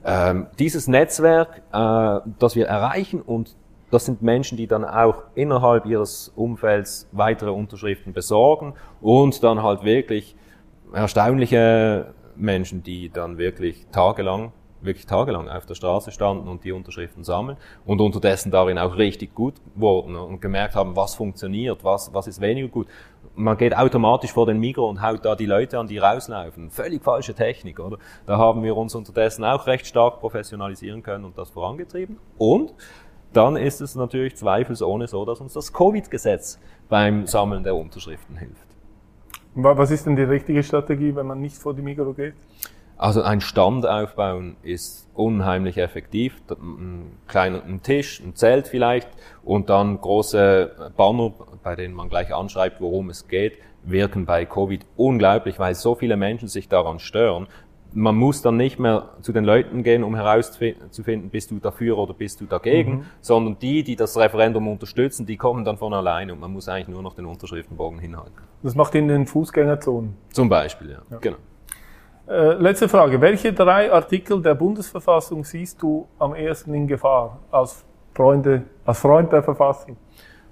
Ähm, 0.05 0.47
dieses 0.59 0.87
Netzwerk, 0.87 1.63
äh, 1.73 2.29
das 2.39 2.55
wir 2.55 2.67
erreichen 2.67 3.21
und 3.21 3.55
das 3.91 4.05
sind 4.05 4.21
Menschen, 4.21 4.57
die 4.57 4.67
dann 4.67 4.83
auch 4.83 5.23
innerhalb 5.35 5.85
ihres 5.85 6.31
Umfelds 6.35 7.07
weitere 7.11 7.51
Unterschriften 7.51 8.13
besorgen 8.13 8.73
und 9.01 9.43
dann 9.43 9.61
halt 9.63 9.83
wirklich 9.83 10.35
erstaunliche 10.93 12.13
Menschen, 12.35 12.83
die 12.83 13.09
dann 13.09 13.37
wirklich 13.37 13.85
tagelang, 13.91 14.51
wirklich 14.81 15.05
tagelang 15.05 15.49
auf 15.49 15.65
der 15.65 15.75
Straße 15.75 16.11
standen 16.11 16.47
und 16.47 16.63
die 16.63 16.71
Unterschriften 16.71 17.23
sammeln 17.23 17.57
und 17.85 18.01
unterdessen 18.01 18.51
darin 18.51 18.77
auch 18.77 18.97
richtig 18.97 19.33
gut 19.33 19.55
wurden 19.75 20.15
und 20.15 20.41
gemerkt 20.41 20.75
haben, 20.75 20.95
was 20.95 21.15
funktioniert, 21.15 21.83
was, 21.83 22.13
was 22.13 22.27
ist 22.27 22.41
weniger 22.41 22.67
gut. 22.67 22.87
Man 23.37 23.57
geht 23.57 23.75
automatisch 23.75 24.31
vor 24.31 24.45
den 24.45 24.59
Mikro 24.59 24.87
und 24.87 25.01
haut 25.01 25.25
da 25.25 25.35
die 25.35 25.45
Leute 25.45 25.77
an, 25.77 25.87
die 25.87 25.97
rauslaufen. 25.97 26.69
Völlig 26.69 27.03
falsche 27.03 27.33
Technik, 27.33 27.79
oder? 27.79 27.97
Da 28.25 28.37
haben 28.37 28.63
wir 28.63 28.77
uns 28.77 28.95
unterdessen 28.95 29.43
auch 29.43 29.67
recht 29.67 29.87
stark 29.87 30.21
professionalisieren 30.21 31.03
können 31.03 31.25
und 31.25 31.37
das 31.37 31.49
vorangetrieben. 31.49 32.17
Und 32.37 32.73
dann 33.33 33.57
ist 33.57 33.81
es 33.81 33.95
natürlich 33.95 34.35
zweifelsohne 34.35 35.07
so, 35.07 35.25
dass 35.25 35.41
uns 35.41 35.53
das 35.53 35.73
Covid-Gesetz 35.73 36.59
beim 36.89 37.27
Sammeln 37.27 37.63
der 37.63 37.75
Unterschriften 37.75 38.37
hilft. 38.37 38.65
Was 39.55 39.91
ist 39.91 40.05
denn 40.05 40.15
die 40.15 40.23
richtige 40.23 40.63
Strategie, 40.63 41.15
wenn 41.15 41.27
man 41.27 41.39
nicht 41.39 41.57
vor 41.57 41.73
die 41.73 41.81
Mikro 41.81 42.13
geht? 42.13 42.33
Also 42.97 43.21
ein 43.21 43.41
Stand 43.41 43.85
aufbauen 43.85 44.55
ist 44.63 45.09
unheimlich 45.13 45.77
effektiv. 45.77 46.41
Ein 46.49 47.17
kleiner 47.27 47.63
ein 47.63 47.81
Tisch, 47.81 48.21
ein 48.21 48.35
Zelt 48.35 48.67
vielleicht 48.67 49.09
und 49.43 49.69
dann 49.69 49.99
große 49.99 50.91
Banner, 50.95 51.33
bei 51.61 51.75
denen 51.75 51.93
man 51.93 52.09
gleich 52.09 52.33
anschreibt, 52.33 52.79
worum 52.79 53.09
es 53.09 53.27
geht, 53.27 53.53
wirken 53.83 54.25
bei 54.25 54.45
Covid 54.45 54.85
unglaublich, 54.95 55.59
weil 55.59 55.75
so 55.75 55.95
viele 55.95 56.17
Menschen 56.17 56.47
sich 56.47 56.69
daran 56.69 56.99
stören 56.99 57.47
man 57.95 58.15
muss 58.15 58.41
dann 58.41 58.57
nicht 58.57 58.77
mehr 58.77 59.09
zu 59.21 59.31
den 59.31 59.45
Leuten 59.45 59.81
gehen, 59.81 60.03
um 60.03 60.15
herauszufinden, 60.15 61.29
bist 61.29 61.49
du 61.49 61.59
dafür 61.59 61.97
oder 61.97 62.13
bist 62.13 62.41
du 62.41 62.45
dagegen, 62.45 62.91
mhm. 62.91 63.05
sondern 63.21 63.57
die, 63.59 63.83
die 63.83 63.95
das 63.95 64.17
Referendum 64.17 64.67
unterstützen, 64.67 65.25
die 65.25 65.37
kommen 65.37 65.63
dann 65.63 65.77
von 65.77 65.93
alleine 65.93 66.33
und 66.33 66.41
man 66.41 66.51
muss 66.51 66.67
eigentlich 66.67 66.89
nur 66.89 67.01
noch 67.01 67.15
den 67.15 67.25
Unterschriftenbogen 67.25 67.99
hinhalten. 67.99 68.33
Das 68.63 68.75
macht 68.75 68.95
in 68.95 69.07
den 69.07 69.25
Fußgängerzonen? 69.25 70.15
Zum 70.31 70.49
Beispiel, 70.49 70.91
ja. 70.91 70.97
ja. 71.09 71.17
Genau. 71.19 71.37
Äh, 72.27 72.53
letzte 72.55 72.89
Frage. 72.89 73.21
Welche 73.21 73.53
drei 73.53 73.91
Artikel 73.91 74.41
der 74.41 74.55
Bundesverfassung 74.55 75.45
siehst 75.45 75.81
du 75.81 76.07
am 76.19 76.35
ersten 76.35 76.73
in 76.73 76.87
Gefahr 76.87 77.39
als 77.49 77.85
Freunde, 78.13 78.63
als 78.83 78.99
Freund 78.99 79.31
der 79.31 79.41
Verfassung? 79.41 79.95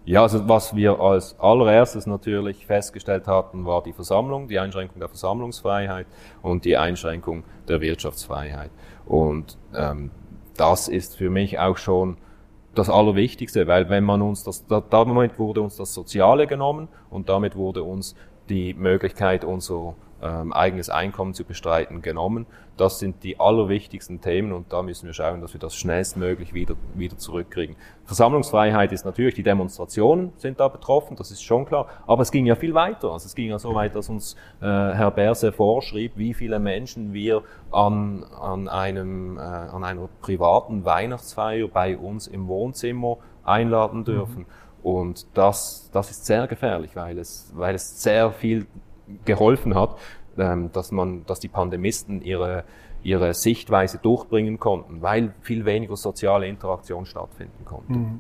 Ja, 0.05 0.23
also 0.23 0.49
was 0.49 0.75
wir 0.75 0.99
als 0.99 1.39
allererstes 1.39 2.07
natürlich 2.07 2.65
festgestellt 2.65 3.25
hatten, 3.25 3.65
war 3.65 3.81
die 3.83 3.93
Versammlung, 3.93 4.49
die 4.49 4.59
Einschränkung 4.59 4.99
der 4.99 5.07
Versammlungsfreiheit 5.07 6.07
und 6.41 6.65
die 6.65 6.75
Einschränkung 6.75 7.43
der 7.69 7.79
Wirtschaftsfreiheit. 7.79 8.69
Und 9.05 9.57
ähm, 9.73 10.11
das 10.57 10.89
ist 10.89 11.15
für 11.15 11.29
mich 11.29 11.57
auch 11.57 11.77
schon 11.77 12.17
das 12.75 12.89
Allerwichtigste, 12.89 13.67
weil 13.67 13.89
wenn 13.89 14.03
man 14.03 14.21
uns 14.21 14.43
das, 14.43 14.65
da, 14.67 14.81
damit 14.81 15.39
wurde 15.39 15.61
uns 15.61 15.77
das 15.77 15.93
Soziale 15.93 16.47
genommen 16.47 16.89
und 17.09 17.29
damit 17.29 17.55
wurde 17.55 17.83
uns 17.83 18.15
die 18.49 18.73
Möglichkeit, 18.73 19.45
unser 19.45 19.95
ähm, 20.21 20.51
eigenes 20.51 20.89
Einkommen 20.89 21.33
zu 21.33 21.45
bestreiten, 21.45 22.01
genommen. 22.01 22.45
Das 22.75 22.97
sind 22.97 23.23
die 23.23 23.39
allerwichtigsten 23.39 24.19
Themen 24.19 24.51
und 24.51 24.73
da 24.73 24.81
müssen 24.81 25.05
wir 25.05 25.13
schauen, 25.13 25.41
dass 25.41 25.53
wir 25.53 25.59
das 25.59 25.75
schnellstmöglich 25.75 26.53
wieder, 26.53 26.75
wieder 26.95 27.17
zurückkriegen. 27.17 27.75
Versammlungsfreiheit 28.05 28.91
ist 28.91 29.05
natürlich, 29.05 29.35
die 29.35 29.43
Demonstrationen 29.43 30.33
sind 30.37 30.59
da 30.59 30.67
betroffen, 30.69 31.15
das 31.15 31.29
ist 31.29 31.43
schon 31.43 31.65
klar, 31.65 31.87
aber 32.07 32.23
es 32.23 32.31
ging 32.31 32.47
ja 32.47 32.55
viel 32.55 32.73
weiter. 32.73 33.11
Also 33.11 33.27
es 33.27 33.35
ging 33.35 33.49
ja 33.49 33.59
so 33.59 33.75
weit, 33.75 33.95
dass 33.95 34.09
uns 34.09 34.35
äh, 34.59 34.65
Herr 34.65 35.11
Berse 35.11 35.51
vorschrieb, 35.51 36.13
wie 36.15 36.33
viele 36.33 36.59
Menschen 36.59 37.13
wir 37.13 37.43
an, 37.71 38.23
an, 38.41 38.67
einem, 38.67 39.37
äh, 39.37 39.41
an 39.41 39.83
einer 39.83 40.09
privaten 40.21 40.83
Weihnachtsfeier 40.83 41.67
bei 41.67 41.95
uns 41.95 42.25
im 42.25 42.47
Wohnzimmer 42.47 43.17
einladen 43.43 44.03
dürfen. 44.03 44.39
Mhm. 44.39 44.45
Und 44.83 45.27
das, 45.37 45.89
das 45.93 46.11
ist 46.11 46.25
sehr 46.25 46.47
gefährlich, 46.47 46.95
weil 46.95 47.17
es, 47.17 47.51
weil 47.55 47.75
es 47.75 48.01
sehr 48.01 48.31
viel 48.31 48.65
geholfen 49.25 49.75
hat, 49.75 49.97
dass 50.35 50.91
man, 50.91 51.25
dass 51.25 51.39
die 51.39 51.47
Pandemisten 51.47 52.21
ihre, 52.21 52.63
ihre 53.03 53.33
Sichtweise 53.33 53.97
durchbringen 53.97 54.59
konnten, 54.59 55.01
weil 55.01 55.33
viel 55.41 55.65
weniger 55.65 55.95
soziale 55.95 56.47
Interaktion 56.47 57.05
stattfinden 57.05 57.65
konnte. 57.65 57.93
Mhm. 57.93 58.19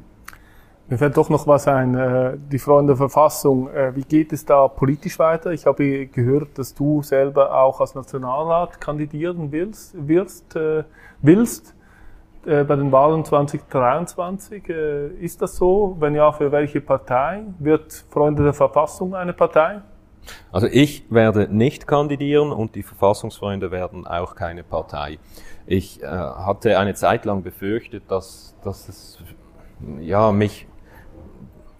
Mir 0.89 0.97
fällt 0.97 1.15
doch 1.15 1.29
noch 1.29 1.47
was 1.47 1.67
ein, 1.67 1.95
äh, 1.95 2.37
die 2.51 2.59
Freunde 2.59 2.91
der 2.91 2.97
Verfassung. 2.97 3.69
Äh, 3.69 3.95
wie 3.95 4.03
geht 4.03 4.33
es 4.33 4.45
da 4.45 4.67
politisch 4.67 5.17
weiter? 5.17 5.51
Ich 5.51 5.65
habe 5.65 6.07
gehört, 6.07 6.57
dass 6.57 6.73
du 6.73 7.01
selber 7.01 7.57
auch 7.57 7.79
als 7.79 7.95
Nationalrat 7.95 8.81
kandidieren 8.81 9.51
willst. 9.51 9.95
Wirst, 10.07 10.55
äh, 10.55 10.83
willst 11.21 11.75
bei 12.45 12.75
den 12.75 12.91
Wahlen 12.91 13.23
2023. 13.23 14.67
Ist 14.67 15.41
das 15.41 15.55
so? 15.55 15.95
Wenn 16.01 16.13
ja, 16.13 16.29
für 16.33 16.51
welche 16.51 16.81
Partei? 16.81 17.45
Wird 17.57 18.05
Freunde 18.09 18.43
der 18.43 18.51
Verfassung 18.51 19.15
eine 19.15 19.31
Partei? 19.31 19.81
Also 20.51 20.67
ich 20.67 21.05
werde 21.09 21.47
nicht 21.53 21.87
kandidieren 21.87 22.51
und 22.51 22.75
die 22.75 22.83
Verfassungsfreunde 22.83 23.71
werden 23.71 24.07
auch 24.07 24.35
keine 24.35 24.63
Partei. 24.63 25.19
Ich 25.65 26.01
äh, 26.01 26.05
hatte 26.07 26.77
eine 26.77 26.93
Zeit 26.93 27.25
lang 27.25 27.43
befürchtet, 27.43 28.03
dass, 28.09 28.55
dass 28.63 28.89
es 28.89 29.19
ja 29.99 30.31
mich, 30.31 30.67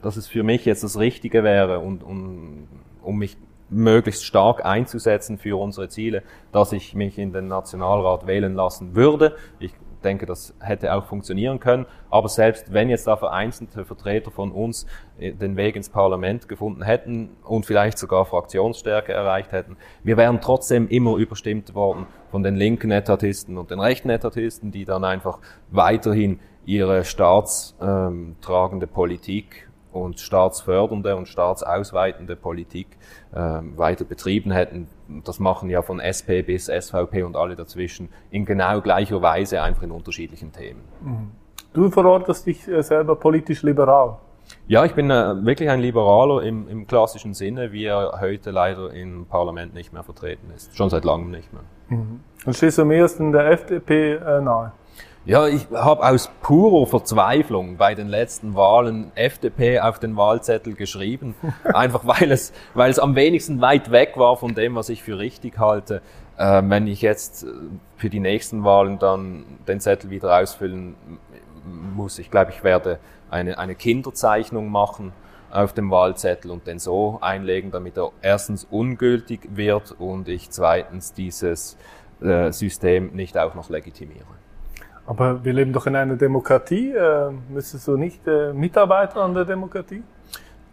dass 0.02 0.18
es 0.18 0.28
für 0.28 0.44
mich 0.44 0.66
jetzt 0.66 0.84
das 0.84 0.98
Richtige 0.98 1.44
wäre 1.44 1.80
und, 1.80 2.04
und 2.04 2.68
um 3.02 3.18
mich 3.18 3.38
möglichst 3.70 4.26
stark 4.26 4.66
einzusetzen 4.66 5.38
für 5.38 5.60
unsere 5.60 5.90
Ziele, 5.90 6.24
dass 6.52 6.72
ich 6.72 6.94
mich 6.94 7.18
in 7.18 7.34
den 7.34 7.48
Nationalrat 7.48 8.28
wählen 8.28 8.54
lassen 8.54 8.96
würde. 8.96 9.36
Ich 9.60 9.74
denke, 10.04 10.26
das 10.26 10.54
hätte 10.60 10.94
auch 10.94 11.06
funktionieren 11.06 11.60
können. 11.60 11.86
Aber 12.10 12.30
selbst 12.30 12.74
wenn 12.74 12.90
jetzt 12.90 13.08
da 13.08 13.16
vereinzelte 13.16 13.86
Vertreter 13.86 14.32
von 14.32 14.52
uns 14.52 14.86
äh, 15.18 15.32
den 15.34 15.56
Weg 15.56 15.76
ins 15.76 15.90
Parlament 15.90 16.48
gefunden 16.48 16.84
hätten 16.84 17.30
und 17.44 17.66
vielleicht 17.66 17.98
sogar 17.98 18.26
Fraktionsstärke 18.26 19.14
erreicht 19.14 19.52
hätten, 19.52 19.78
wir 20.04 20.18
wären 20.18 20.42
trotzdem 20.42 20.88
immer 20.88 21.18
überstimmt 21.18 21.74
worden 21.76 22.08
von 22.30 22.44
den 22.44 22.56
linken 22.56 22.92
Etatisten 22.92 23.58
und 23.58 23.72
den 23.72 23.80
rechten 23.80 24.10
Etatisten, 24.10 24.72
die 24.72 24.86
dann 24.86 25.04
einfach 25.04 25.40
weiterhin 25.72 26.40
ihre 26.66 27.04
staatstragende 27.04 28.88
Politik 28.88 29.70
und 29.94 30.20
staatsfördernde 30.20 31.16
und 31.16 31.28
staatsausweitende 31.28 32.36
Politik 32.36 32.88
äh, 33.32 33.38
weiter 33.76 34.06
betrieben 34.06 34.52
hätten. 34.52 34.88
Das 35.24 35.40
machen 35.40 35.70
ja 35.70 35.82
von 35.82 36.00
SP 36.02 36.42
bis 36.42 36.66
SVP 36.66 37.24
und 37.24 37.36
alle 37.36 37.56
dazwischen 37.56 38.10
in 38.32 38.46
genau 38.46 38.82
gleicher 38.82 39.22
Weise, 39.22 39.62
einfach 39.62 39.84
in 39.84 39.92
unterschiedlichen 39.92 40.52
Themen. 40.52 40.82
Mhm. 41.02 41.32
Du 41.74 41.90
verortest 41.90 42.46
dich 42.46 42.68
äh, 42.68 42.82
selber 42.84 43.16
politisch 43.16 43.64
liberal. 43.64 44.18
Ja, 44.68 44.86
ich 44.86 44.94
bin 44.94 45.10
äh, 45.10 45.46
wirklich 45.46 45.70
ein 45.70 45.80
Liberaler 45.80 46.44
im, 46.44 46.68
im, 46.68 46.88
klassischen 46.88 47.34
Sinne, 47.34 47.72
wie 47.72 47.86
er 47.86 48.20
heute 48.20 48.52
leider 48.52 48.92
im 48.92 49.26
Parlament 49.26 49.74
nicht 49.74 49.94
mehr 49.94 50.04
vertreten 50.04 50.52
ist. 50.56 50.76
Schon 50.76 50.90
seit 50.90 51.06
langem 51.06 51.32
nicht 51.32 51.52
mehr. 51.54 51.64
Mhm. 51.90 52.20
Und 52.46 52.56
stehst 52.56 52.78
du 52.78 52.84
am 52.84 52.92
ehesten 52.92 53.32
der 53.32 53.52
FDP 53.52 54.16
äh, 54.16 54.42
nahe? 54.42 54.72
Ja, 55.26 55.48
ich 55.48 55.68
habe 55.74 56.06
aus 56.06 56.30
purer 56.42 56.86
Verzweiflung 56.86 57.78
bei 57.78 57.96
den 57.96 58.10
letzten 58.10 58.56
Wahlen 58.56 59.10
FDP 59.16 59.80
auf 59.80 59.98
den 59.98 60.18
Wahlzettel 60.18 60.74
geschrieben, 60.74 61.34
einfach 61.64 62.06
weil 62.06 62.30
es, 62.30 62.52
weil 62.74 62.92
es 62.92 63.00
am 63.00 63.16
wenigsten 63.16 63.62
weit 63.62 63.90
weg 63.90 64.18
war 64.18 64.36
von 64.36 64.54
dem, 64.54 64.76
was 64.76 64.90
ich 64.90 65.02
für 65.02 65.18
richtig 65.20 65.60
halte. 65.60 66.02
Äh, 66.38 66.62
wenn 66.66 66.88
ich 66.88 67.02
jetzt 67.02 67.44
äh, 67.44 67.48
für 67.96 68.10
die 68.10 68.20
nächsten 68.20 68.66
Wahlen 68.66 69.00
dann 69.00 69.46
den 69.66 69.80
Zettel 69.80 70.10
wieder 70.10 70.38
ausfüllen 70.38 70.96
muss, 71.96 72.20
ich 72.20 72.30
glaube, 72.30 72.52
ich 72.52 72.66
werde 72.66 73.00
eine, 73.30 73.58
eine 73.58 73.76
Kinderzeichnung 73.76 74.70
machen 74.70 75.14
auf 75.52 75.72
dem 75.72 75.90
Wahlzettel 75.90 76.52
und 76.52 76.68
den 76.68 76.80
so 76.80 77.20
einlegen, 77.22 77.72
damit 77.72 77.98
er 77.98 78.12
erstens 78.22 78.68
ungültig 78.70 79.48
wird 79.56 79.96
und 79.98 80.28
ich 80.28 80.50
zweitens 80.50 81.14
dieses 81.14 81.78
äh, 82.22 82.52
System 82.52 83.12
nicht 83.14 83.38
auch 83.38 83.56
noch 83.56 83.70
legitimiere. 83.70 84.43
Aber 85.06 85.44
wir 85.44 85.54
leben 85.54 85.74
doch 85.74 85.86
in 85.86 85.96
einer 85.96 86.16
Demokratie. 86.16 86.92
Äh, 86.92 87.32
müsstest 87.50 87.88
du 87.88 87.98
nicht 87.98 88.26
äh, 88.28 88.54
Mitarbeiter 88.54 89.22
an 89.22 89.34
der 89.34 89.46
Demokratie? 89.46 90.04